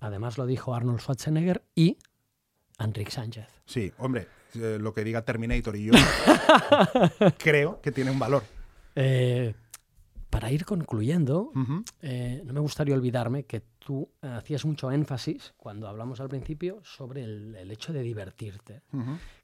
además 0.00 0.36
lo 0.38 0.46
dijo 0.46 0.74
Arnold 0.74 0.98
Schwarzenegger 1.00 1.62
y 1.76 1.98
Enrique 2.80 3.10
Sánchez. 3.12 3.46
Sí, 3.66 3.92
hombre, 3.98 4.26
eh, 4.54 4.78
lo 4.80 4.92
que 4.94 5.04
diga 5.04 5.22
Terminator 5.24 5.76
y 5.76 5.84
yo 5.84 5.92
creo 7.38 7.80
que 7.80 7.92
tiene 7.92 8.10
un 8.10 8.18
valor. 8.18 8.42
Eh, 8.96 9.54
para 10.30 10.50
ir 10.50 10.64
concluyendo, 10.64 11.52
eh, 12.02 12.42
no 12.44 12.52
me 12.52 12.60
gustaría 12.60 12.94
olvidarme 12.94 13.44
que 13.44 13.60
tú 13.78 14.10
eh, 14.22 14.28
hacías 14.28 14.64
mucho 14.64 14.90
énfasis 14.90 15.54
cuando 15.56 15.88
hablamos 15.88 16.20
al 16.20 16.28
principio 16.28 16.80
sobre 16.84 17.24
el, 17.24 17.54
el 17.54 17.70
hecho 17.70 17.92
de 17.92 18.02
divertirte. 18.02 18.82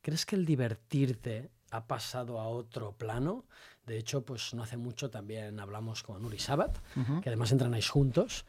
¿Crees 0.02 0.26
que 0.26 0.36
el 0.36 0.44
divertirte 0.44 1.50
ha 1.74 1.86
pasado 1.86 2.40
a 2.40 2.48
otro 2.48 2.92
plano. 2.92 3.44
De 3.84 3.98
hecho, 3.98 4.24
pues 4.24 4.54
no 4.54 4.62
hace 4.62 4.76
mucho 4.76 5.10
también 5.10 5.58
hablamos 5.58 6.02
con 6.02 6.24
Uri 6.24 6.38
Sabat, 6.38 6.78
que 7.22 7.28
además 7.28 7.50
entrenáis 7.52 7.88
juntos. 7.88 8.46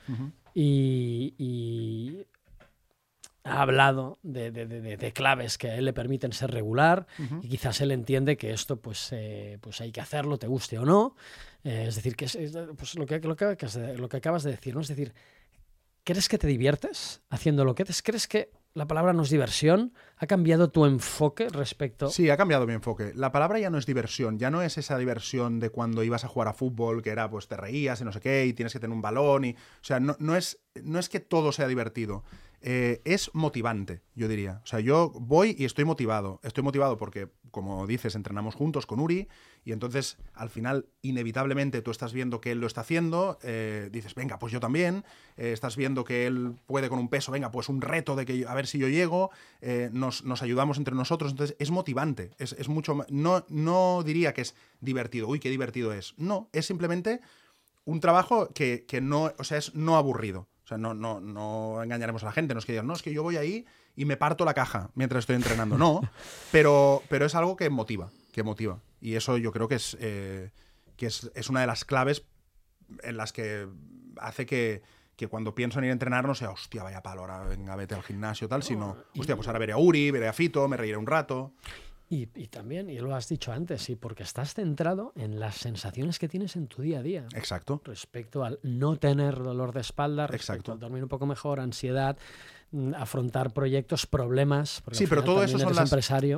y, 0.53 2.25
ha 3.45 3.61
hablado 3.61 4.17
de, 4.23 5.11
claves 5.13 5.57
que 5.57 5.69
a 5.69 5.75
él 5.75 5.85
le 5.85 5.93
permiten 5.93 6.33
ser 6.33 6.49
regular 6.51 7.05
y 7.41 7.47
quizás 7.47 7.79
él 7.79 7.91
entiende 7.91 8.37
que 8.37 8.51
esto 8.51 8.81
pues, 8.81 9.09
eh, 9.11 9.59
pues 9.61 9.81
hay 9.81 9.91
que 9.91 10.01
hacerlo, 10.01 10.37
te 10.37 10.47
guste 10.47 10.79
o 10.79 10.85
no. 10.85 11.15
Eh, 11.63 11.85
es 11.87 11.95
decir, 11.95 12.15
que 12.15 12.25
es, 12.25 12.37
pues 12.75 12.95
lo, 12.95 13.05
que, 13.05 13.19
lo, 13.19 13.35
que, 13.35 13.55
lo 13.97 14.09
que 14.09 14.17
acabas 14.17 14.43
de 14.43 14.51
decir, 14.51 14.73
¿no? 14.73 14.81
Es 14.81 14.87
decir, 14.87 15.13
¿crees 16.03 16.27
que 16.27 16.39
te 16.39 16.47
diviertes 16.47 17.21
haciendo 17.29 17.63
lo 17.65 17.75
que 17.75 17.83
haces? 17.83 18.01
¿Crees 18.01 18.27
que 18.27 18.51
la 18.73 18.87
palabra 18.87 19.13
no 19.13 19.21
es 19.21 19.29
diversión? 19.29 19.93
¿Ha 20.17 20.25
cambiado 20.25 20.71
tu 20.71 20.85
enfoque 20.85 21.47
respecto? 21.49 22.09
Sí, 22.09 22.31
ha 22.31 22.37
cambiado 22.37 22.65
mi 22.65 22.73
enfoque. 22.73 23.13
La 23.15 23.31
palabra 23.31 23.59
ya 23.59 23.69
no 23.69 23.77
es 23.77 23.85
diversión, 23.85 24.39
ya 24.39 24.49
no 24.49 24.63
es 24.63 24.79
esa 24.79 24.97
diversión 24.97 25.59
de 25.59 25.69
cuando 25.69 26.03
ibas 26.03 26.25
a 26.25 26.27
jugar 26.27 26.47
a 26.47 26.53
fútbol, 26.53 27.03
que 27.03 27.11
era 27.11 27.29
pues 27.29 27.47
te 27.47 27.57
reías 27.57 28.01
y 28.01 28.05
no 28.05 28.11
sé 28.11 28.21
qué, 28.21 28.47
y 28.47 28.53
tienes 28.53 28.73
que 28.73 28.79
tener 28.79 28.95
un 28.95 29.03
balón, 29.03 29.45
y. 29.45 29.51
O 29.51 29.83
sea, 29.83 29.99
no, 29.99 30.15
no, 30.19 30.35
es, 30.35 30.59
no 30.83 30.97
es 30.97 31.09
que 31.09 31.19
todo 31.19 31.51
sea 31.51 31.67
divertido. 31.67 32.23
Eh, 32.67 32.99
es 33.05 33.29
motivante, 33.35 34.01
yo 34.15 34.27
diría. 34.27 34.59
O 34.63 34.65
sea, 34.65 34.79
yo 34.79 35.11
voy 35.11 35.55
y 35.55 35.65
estoy 35.65 35.85
motivado. 35.85 36.39
Estoy 36.41 36.63
motivado 36.63 36.97
porque, 36.97 37.29
como 37.51 37.85
dices, 37.85 38.15
entrenamos 38.15 38.55
juntos 38.55 38.87
con 38.87 38.99
Uri 38.99 39.27
y 39.63 39.71
entonces 39.71 40.17
al 40.33 40.49
final, 40.49 40.87
inevitablemente, 41.03 41.83
tú 41.83 41.91
estás 41.91 42.11
viendo 42.11 42.41
que 42.41 42.49
él 42.49 42.59
lo 42.59 42.65
está 42.65 42.81
haciendo, 42.81 43.37
eh, 43.43 43.89
dices, 43.91 44.15
venga, 44.15 44.39
pues 44.39 44.51
yo 44.51 44.59
también, 44.59 45.05
eh, 45.37 45.51
estás 45.51 45.75
viendo 45.75 46.03
que 46.05 46.25
él 46.25 46.55
puede 46.65 46.89
con 46.89 46.97
un 46.97 47.07
peso, 47.07 47.31
venga, 47.31 47.51
pues 47.51 47.69
un 47.69 47.81
reto 47.81 48.15
de 48.15 48.25
que 48.25 48.47
a 48.47 48.55
ver 48.55 48.65
si 48.65 48.79
yo 48.79 48.87
llego, 48.87 49.29
nos, 49.91 50.23
ayudamos 50.41 50.79
entre 50.79 50.95
nosotros, 50.95 51.33
entonces 51.33 51.55
es 51.59 51.69
motivante, 51.69 52.31
es, 52.39 52.67
mucho 52.67 53.05
no, 53.09 53.45
no 53.47 54.01
diría 54.03 54.33
que 54.33 54.41
es 54.41 54.55
divertido, 54.81 55.27
uy, 55.27 55.39
qué 55.39 55.51
divertido 55.51 55.93
es. 55.93 56.15
No, 56.17 56.49
es 56.51 56.65
simplemente 56.65 57.19
un 57.83 57.99
trabajo 57.99 58.49
que, 58.55 58.85
que 58.87 59.01
no, 59.01 59.33
o 59.37 59.43
sea, 59.43 59.59
es 59.59 59.75
no 59.75 59.97
aburrido. 59.97 60.47
O 60.65 60.67
sea, 60.67 60.79
no, 60.79 60.95
no, 60.95 61.21
no 61.21 61.83
engañaremos 61.83 62.23
a 62.23 62.25
la 62.25 62.31
gente, 62.31 62.55
no 62.55 62.59
es 62.59 62.65
que 62.65 62.71
digan, 62.71 62.87
no, 62.87 62.93
es 62.93 63.03
que 63.03 63.13
yo 63.13 63.21
voy 63.21 63.37
ahí 63.37 63.67
y 63.95 64.05
me 64.05 64.17
parto 64.17 64.45
la 64.45 64.55
caja 64.55 64.89
mientras 64.95 65.19
estoy 65.19 65.35
entrenando. 65.35 65.77
No, 65.77 66.01
pero, 66.51 67.03
pero 67.07 67.27
es 67.27 67.35
algo 67.35 67.55
que 67.55 67.69
motiva, 67.69 68.09
que 68.31 68.41
motiva. 68.41 68.79
Y 68.99 69.13
eso 69.13 69.37
yo 69.37 69.51
creo 69.51 69.67
que 69.67 69.75
es, 69.75 69.95
eh, 69.99 70.49
que 70.97 71.05
es, 71.05 71.49
una 71.49 71.61
de 71.61 71.67
las 71.67 71.85
claves 71.85 72.25
en 73.03 73.15
las 73.15 73.31
que 73.31 73.67
hace 74.17 74.47
que, 74.47 74.81
que 75.15 75.27
cuando 75.27 75.53
pienso 75.53 75.77
en 75.77 75.85
ir 75.85 75.89
a 75.91 75.93
entrenar 75.93 76.25
no 76.25 76.33
sea, 76.33 76.49
hostia, 76.49 76.81
vaya 76.81 77.03
palo, 77.03 77.21
ahora 77.21 77.43
venga, 77.43 77.75
vete 77.75 77.93
al 77.93 78.01
gimnasio, 78.01 78.47
tal, 78.49 78.63
sino, 78.63 78.97
hostia, 79.15 79.35
pues 79.35 79.47
ahora 79.47 79.59
veré 79.59 79.73
a 79.73 79.77
Uri, 79.77 80.09
veré 80.09 80.27
a 80.27 80.33
Fito, 80.33 80.67
me 80.67 80.77
reiré 80.77 80.97
un 80.97 81.05
rato. 81.05 81.53
Y, 82.07 82.27
también, 82.47 82.89
y 82.89 82.99
lo 82.99 83.15
has 83.15 83.27
dicho 83.27 83.51
antes, 83.51 83.81
sí, 83.81 83.95
porque 83.95 84.21
estás 84.21 84.53
centrado 84.53 85.11
en 85.15 85.39
las 85.39 85.55
sensaciones 85.55 86.19
que 86.19 86.27
tienes 86.27 86.55
en 86.55 86.67
tu 86.67 86.83
día 86.83 86.99
a 86.99 87.01
día. 87.01 87.27
Exacto. 87.33 87.81
Respecto 87.83 88.43
al 88.43 88.59
no 88.61 88.97
tener 88.97 89.41
dolor 89.41 89.73
de 89.73 89.81
espalda, 89.81 90.27
respecto 90.27 90.53
Exacto. 90.53 90.71
al 90.73 90.79
dormir 90.79 91.01
un 91.01 91.09
poco 91.09 91.25
mejor, 91.25 91.59
ansiedad, 91.59 92.15
mm, 92.71 92.93
afrontar 92.93 93.53
proyectos, 93.53 94.05
problemas. 94.05 94.83
Sí, 94.91 95.07
pero 95.07 95.23
todo 95.23 95.43
eso 95.43 95.57
son 95.57 95.75
las 95.75 95.91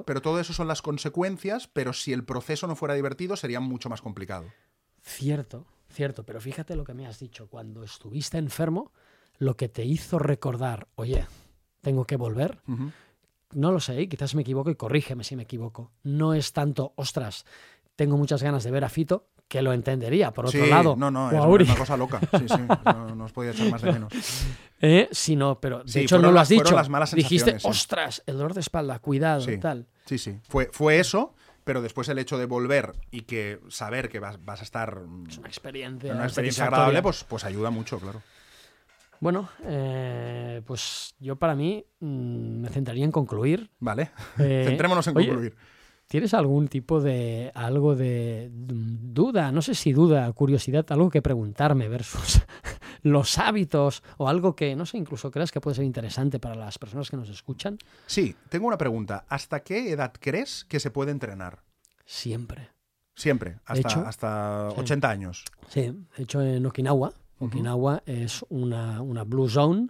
Pero 0.05 0.21
todo 0.21 0.39
eso 0.39 0.53
son 0.53 0.69
las 0.69 0.81
consecuencias, 0.81 1.67
pero 1.67 1.91
si 1.91 2.13
el 2.13 2.23
proceso 2.23 2.65
no 2.67 2.77
fuera 2.77 2.93
divertido 2.93 3.35
sería 3.35 3.59
mucho 3.59 3.89
más 3.89 4.01
complicado. 4.01 4.45
Cierto, 5.01 5.65
cierto, 5.89 6.23
pero 6.23 6.39
fíjate 6.39 6.77
lo 6.77 6.85
que 6.85 6.93
me 6.93 7.07
has 7.07 7.19
dicho. 7.19 7.47
Cuando 7.47 7.83
estuviste 7.83 8.37
enfermo, 8.37 8.93
lo 9.37 9.57
que 9.57 9.67
te 9.67 9.83
hizo 9.83 10.17
recordar, 10.17 10.87
oye, 10.95 11.25
tengo 11.81 12.05
que 12.05 12.15
volver, 12.15 12.59
no 13.53 13.71
lo 13.71 13.79
sé, 13.79 14.07
quizás 14.09 14.35
me 14.35 14.41
equivoco 14.41 14.69
y 14.69 14.75
corrígeme 14.75 15.23
si 15.23 15.35
me 15.35 15.43
equivoco. 15.43 15.91
No 16.03 16.33
es 16.33 16.53
tanto, 16.53 16.93
ostras, 16.95 17.45
tengo 17.95 18.17
muchas 18.17 18.43
ganas 18.43 18.63
de 18.63 18.71
ver 18.71 18.83
a 18.83 18.89
Fito, 18.89 19.27
que 19.47 19.61
lo 19.61 19.73
entendería, 19.73 20.31
por 20.31 20.47
otro 20.47 20.65
lado. 20.65 20.95
No, 20.97 21.09
no, 21.09 21.29
es 21.29 21.69
una 21.69 21.75
cosa 21.75 21.97
loca. 21.97 22.19
Sí, 22.37 22.47
sí, 22.47 22.61
no, 23.15 23.25
os 23.25 23.31
podía 23.31 23.51
echar 23.51 23.69
más 23.69 23.81
de 23.81 23.91
menos. 23.91 24.13
Eh, 24.79 25.09
sí, 25.11 25.35
no, 25.35 25.59
pero 25.59 25.83
de 25.83 26.01
hecho 26.01 26.19
no 26.19 26.31
lo 26.31 26.39
has 26.39 26.49
dicho. 26.49 26.75
Dijiste, 27.15 27.57
ostras, 27.63 28.21
el 28.27 28.37
dolor 28.37 28.53
de 28.53 28.59
espalda, 28.59 28.99
cuidado, 28.99 29.43
tal. 29.59 29.87
Sí, 30.05 30.19
sí. 30.19 30.39
Fue, 30.47 30.69
fue 30.71 30.99
eso, 30.99 31.33
pero 31.63 31.81
después 31.81 32.07
el 32.09 32.19
hecho 32.19 32.37
de 32.37 32.45
volver 32.45 32.93
y 33.09 33.21
que 33.21 33.59
saber 33.69 34.07
que 34.07 34.19
vas, 34.19 34.37
a 34.47 34.53
estar. 34.61 35.01
Es 35.27 35.39
una 35.39 35.47
experiencia. 35.47 36.13
Una 36.13 36.25
experiencia 36.25 36.65
agradable, 36.65 37.01
pues, 37.01 37.23
pues 37.23 37.43
ayuda 37.43 37.71
mucho, 37.71 37.99
claro. 37.99 38.21
Bueno, 39.19 39.49
eh, 39.63 40.61
pues 40.65 41.15
yo 41.19 41.35
para 41.35 41.55
mí 41.55 41.85
mm, 41.99 42.61
me 42.61 42.69
centraría 42.69 43.03
en 43.03 43.11
concluir. 43.11 43.69
Vale, 43.79 44.11
eh, 44.39 44.63
centrémonos 44.67 45.07
en 45.07 45.13
concluir. 45.13 45.55
¿Tienes 46.07 46.33
algún 46.33 46.69
tipo 46.69 47.01
de 47.01 47.51
algo 47.53 47.93
de 47.93 48.49
duda, 48.53 49.51
no 49.51 49.61
sé 49.61 49.75
si 49.75 49.91
duda, 49.91 50.31
curiosidad, 50.31 50.85
algo 50.89 51.09
que 51.09 51.21
preguntarme 51.21 51.89
versus 51.89 52.41
los 53.01 53.37
hábitos 53.37 54.03
o 54.17 54.29
algo 54.29 54.55
que, 54.55 54.73
no 54.77 54.85
sé, 54.85 54.97
incluso 54.97 55.31
creas 55.31 55.51
que 55.51 55.59
puede 55.59 55.75
ser 55.75 55.83
interesante 55.83 56.39
para 56.39 56.55
las 56.55 56.79
personas 56.79 57.09
que 57.09 57.17
nos 57.17 57.29
escuchan? 57.29 57.77
Sí, 58.05 58.35
tengo 58.47 58.67
una 58.67 58.77
pregunta. 58.77 59.25
¿Hasta 59.27 59.63
qué 59.63 59.91
edad 59.91 60.13
crees 60.17 60.63
que 60.63 60.79
se 60.79 60.91
puede 60.91 61.11
entrenar? 61.11 61.63
Siempre. 62.05 62.69
Siempre, 63.13 63.57
hasta, 63.65 64.07
hasta 64.07 64.69
80 64.77 65.09
años. 65.09 65.43
Sí, 65.67 65.81
de 66.15 66.23
hecho 66.23 66.41
en 66.41 66.65
Okinawa, 66.65 67.11
Okinawa 67.39 68.03
es 68.05 68.45
una, 68.49 69.01
una, 69.01 69.23
blue 69.23 69.49
zone, 69.49 69.89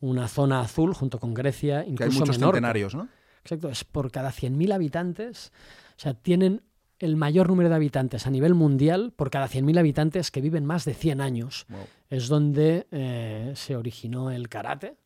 una 0.00 0.28
zona 0.28 0.60
azul 0.60 0.94
junto 0.94 1.18
con 1.18 1.34
Grecia, 1.34 1.84
incluso 1.84 1.96
que 1.96 2.04
hay 2.04 2.20
muchos 2.20 2.38
centenarios, 2.38 2.94
¿no? 2.94 3.08
Exacto, 3.42 3.68
es 3.68 3.84
por 3.84 4.10
cada 4.10 4.30
100.000 4.30 4.72
habitantes, 4.72 5.52
o 5.96 6.00
sea, 6.00 6.14
tienen 6.14 6.62
el 6.98 7.16
mayor 7.16 7.48
número 7.48 7.68
de 7.68 7.74
habitantes 7.74 8.26
a 8.26 8.30
nivel 8.30 8.54
mundial 8.54 9.12
por 9.14 9.30
cada 9.30 9.48
100.000 9.48 9.78
habitantes 9.78 10.30
que 10.30 10.40
viven 10.40 10.64
más 10.64 10.84
de 10.84 10.94
100 10.94 11.20
años. 11.20 11.66
Es 12.08 12.28
donde 12.28 12.86
eh, 12.90 13.52
se 13.54 13.76
originó 13.76 14.30
el 14.30 14.48
karate, 14.48 14.96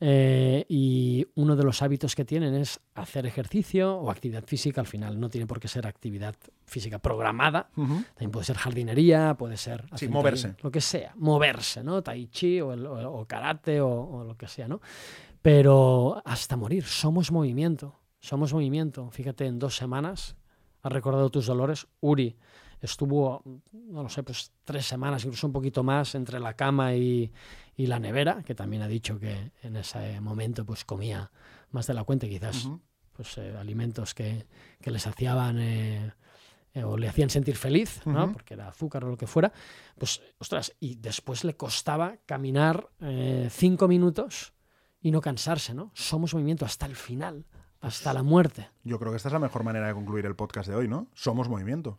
eh, 0.00 0.64
y 0.68 1.26
uno 1.34 1.56
de 1.56 1.64
los 1.64 1.82
hábitos 1.82 2.14
que 2.14 2.24
tienen 2.24 2.54
es 2.54 2.80
hacer 2.94 3.26
ejercicio 3.26 3.96
o 3.96 4.10
actividad 4.10 4.44
física. 4.44 4.80
Al 4.80 4.86
final 4.86 5.18
no 5.18 5.28
tiene 5.28 5.46
por 5.46 5.60
qué 5.60 5.68
ser 5.68 5.86
actividad 5.86 6.34
física 6.66 6.98
programada. 6.98 7.70
También 7.74 8.30
puede 8.30 8.46
ser 8.46 8.56
jardinería, 8.56 9.34
puede 9.38 9.56
ser... 9.56 9.84
moverse. 10.08 10.54
lo 10.62 10.70
que 10.70 10.80
sea. 10.80 11.12
Moverse, 11.16 11.82
¿no? 11.82 12.02
Tai 12.02 12.26
chi 12.28 12.60
o, 12.60 13.26
karate 13.26 13.80
o, 13.80 14.24
lo 14.24 14.36
que 14.36 14.48
sea, 14.48 14.68
¿no? 14.68 14.80
Pero 15.42 16.22
hasta 16.24 16.56
morir, 16.56 16.84
somos 16.84 17.32
movimiento. 17.32 18.00
Somos 18.20 18.52
movimiento. 18.52 19.10
Fíjate, 19.10 19.46
en 19.46 19.58
dos 19.58 19.76
semanas 19.76 20.36
has 20.82 20.92
recordado 20.92 21.30
tus 21.30 21.46
dolores. 21.46 21.86
Uri 22.00 22.36
estuvo, 22.80 23.42
no 23.72 24.02
lo 24.02 24.08
sé, 24.08 24.22
pues 24.22 24.52
tres 24.64 24.86
semanas, 24.86 25.24
incluso 25.24 25.46
un 25.46 25.52
poquito 25.52 25.82
más, 25.82 26.14
entre 26.14 26.40
la 26.40 26.54
cama 26.54 26.94
y, 26.94 27.32
y 27.76 27.86
la 27.86 27.98
nevera, 27.98 28.42
que 28.42 28.54
también 28.54 28.82
ha 28.82 28.88
dicho 28.88 29.18
que 29.18 29.52
en 29.62 29.76
ese 29.76 30.20
momento 30.20 30.64
pues 30.64 30.84
comía 30.84 31.30
más 31.70 31.86
de 31.86 31.94
la 31.94 32.04
cuenta, 32.04 32.26
quizás 32.26 32.68
pues 33.12 33.36
eh, 33.38 33.54
alimentos 33.56 34.14
que, 34.14 34.46
que, 34.80 34.90
les 34.90 35.06
hacían 35.06 35.58
eh, 35.58 36.12
eh, 36.72 36.84
o 36.84 36.96
le 36.96 37.08
hacían 37.08 37.30
sentir 37.30 37.56
feliz, 37.56 38.00
¿no? 38.06 38.32
porque 38.32 38.54
era 38.54 38.68
azúcar 38.68 39.04
o 39.04 39.10
lo 39.10 39.16
que 39.16 39.26
fuera, 39.26 39.52
pues 39.98 40.22
ostras, 40.38 40.74
y 40.80 40.94
después 40.96 41.44
le 41.44 41.54
costaba 41.54 42.16
caminar 42.26 42.88
cinco 43.50 43.88
minutos 43.88 44.54
y 45.00 45.10
no 45.10 45.20
cansarse, 45.20 45.74
¿no? 45.74 45.90
Somos 45.94 46.34
movimiento 46.34 46.64
hasta 46.64 46.86
el 46.86 46.96
final, 46.96 47.46
hasta 47.80 48.12
la 48.12 48.22
muerte. 48.22 48.70
Yo 48.84 48.98
creo 48.98 49.12
que 49.12 49.16
esta 49.16 49.28
es 49.28 49.32
la 49.32 49.38
mejor 49.38 49.64
manera 49.64 49.86
de 49.86 49.94
concluir 49.94 50.26
el 50.26 50.36
podcast 50.36 50.68
de 50.68 50.76
hoy, 50.76 50.88
¿no? 50.88 51.08
Somos 51.14 51.48
movimiento. 51.48 51.98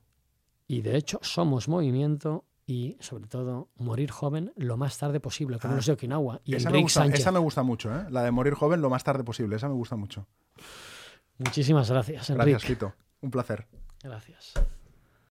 Y 0.71 0.81
de 0.81 0.95
hecho, 0.95 1.19
somos 1.21 1.67
movimiento 1.67 2.45
y 2.65 2.95
sobre 3.01 3.27
todo 3.27 3.71
morir 3.75 4.10
joven 4.10 4.53
lo 4.55 4.77
más 4.77 4.97
tarde 4.97 5.19
posible, 5.19 5.60
como 5.60 5.73
ah, 5.73 5.75
los 5.75 5.86
de 5.86 5.91
Okinawa. 5.91 6.39
Y 6.45 6.55
esa, 6.55 6.69
me 6.69 6.81
gusta, 6.81 7.05
esa 7.07 7.29
me 7.34 7.39
gusta 7.39 7.62
mucho, 7.62 7.93
¿eh? 7.93 8.05
la 8.10 8.23
de 8.23 8.31
morir 8.31 8.53
joven 8.53 8.81
lo 8.81 8.89
más 8.89 9.03
tarde 9.03 9.25
posible, 9.25 9.57
esa 9.57 9.67
me 9.67 9.73
gusta 9.73 9.97
mucho. 9.97 10.29
Muchísimas 11.39 11.91
gracias, 11.91 12.29
Enrique. 12.29 12.51
Gracias, 12.51 12.71
Quito. 12.71 12.93
Un 13.19 13.31
placer. 13.31 13.67
Gracias. 14.01 14.53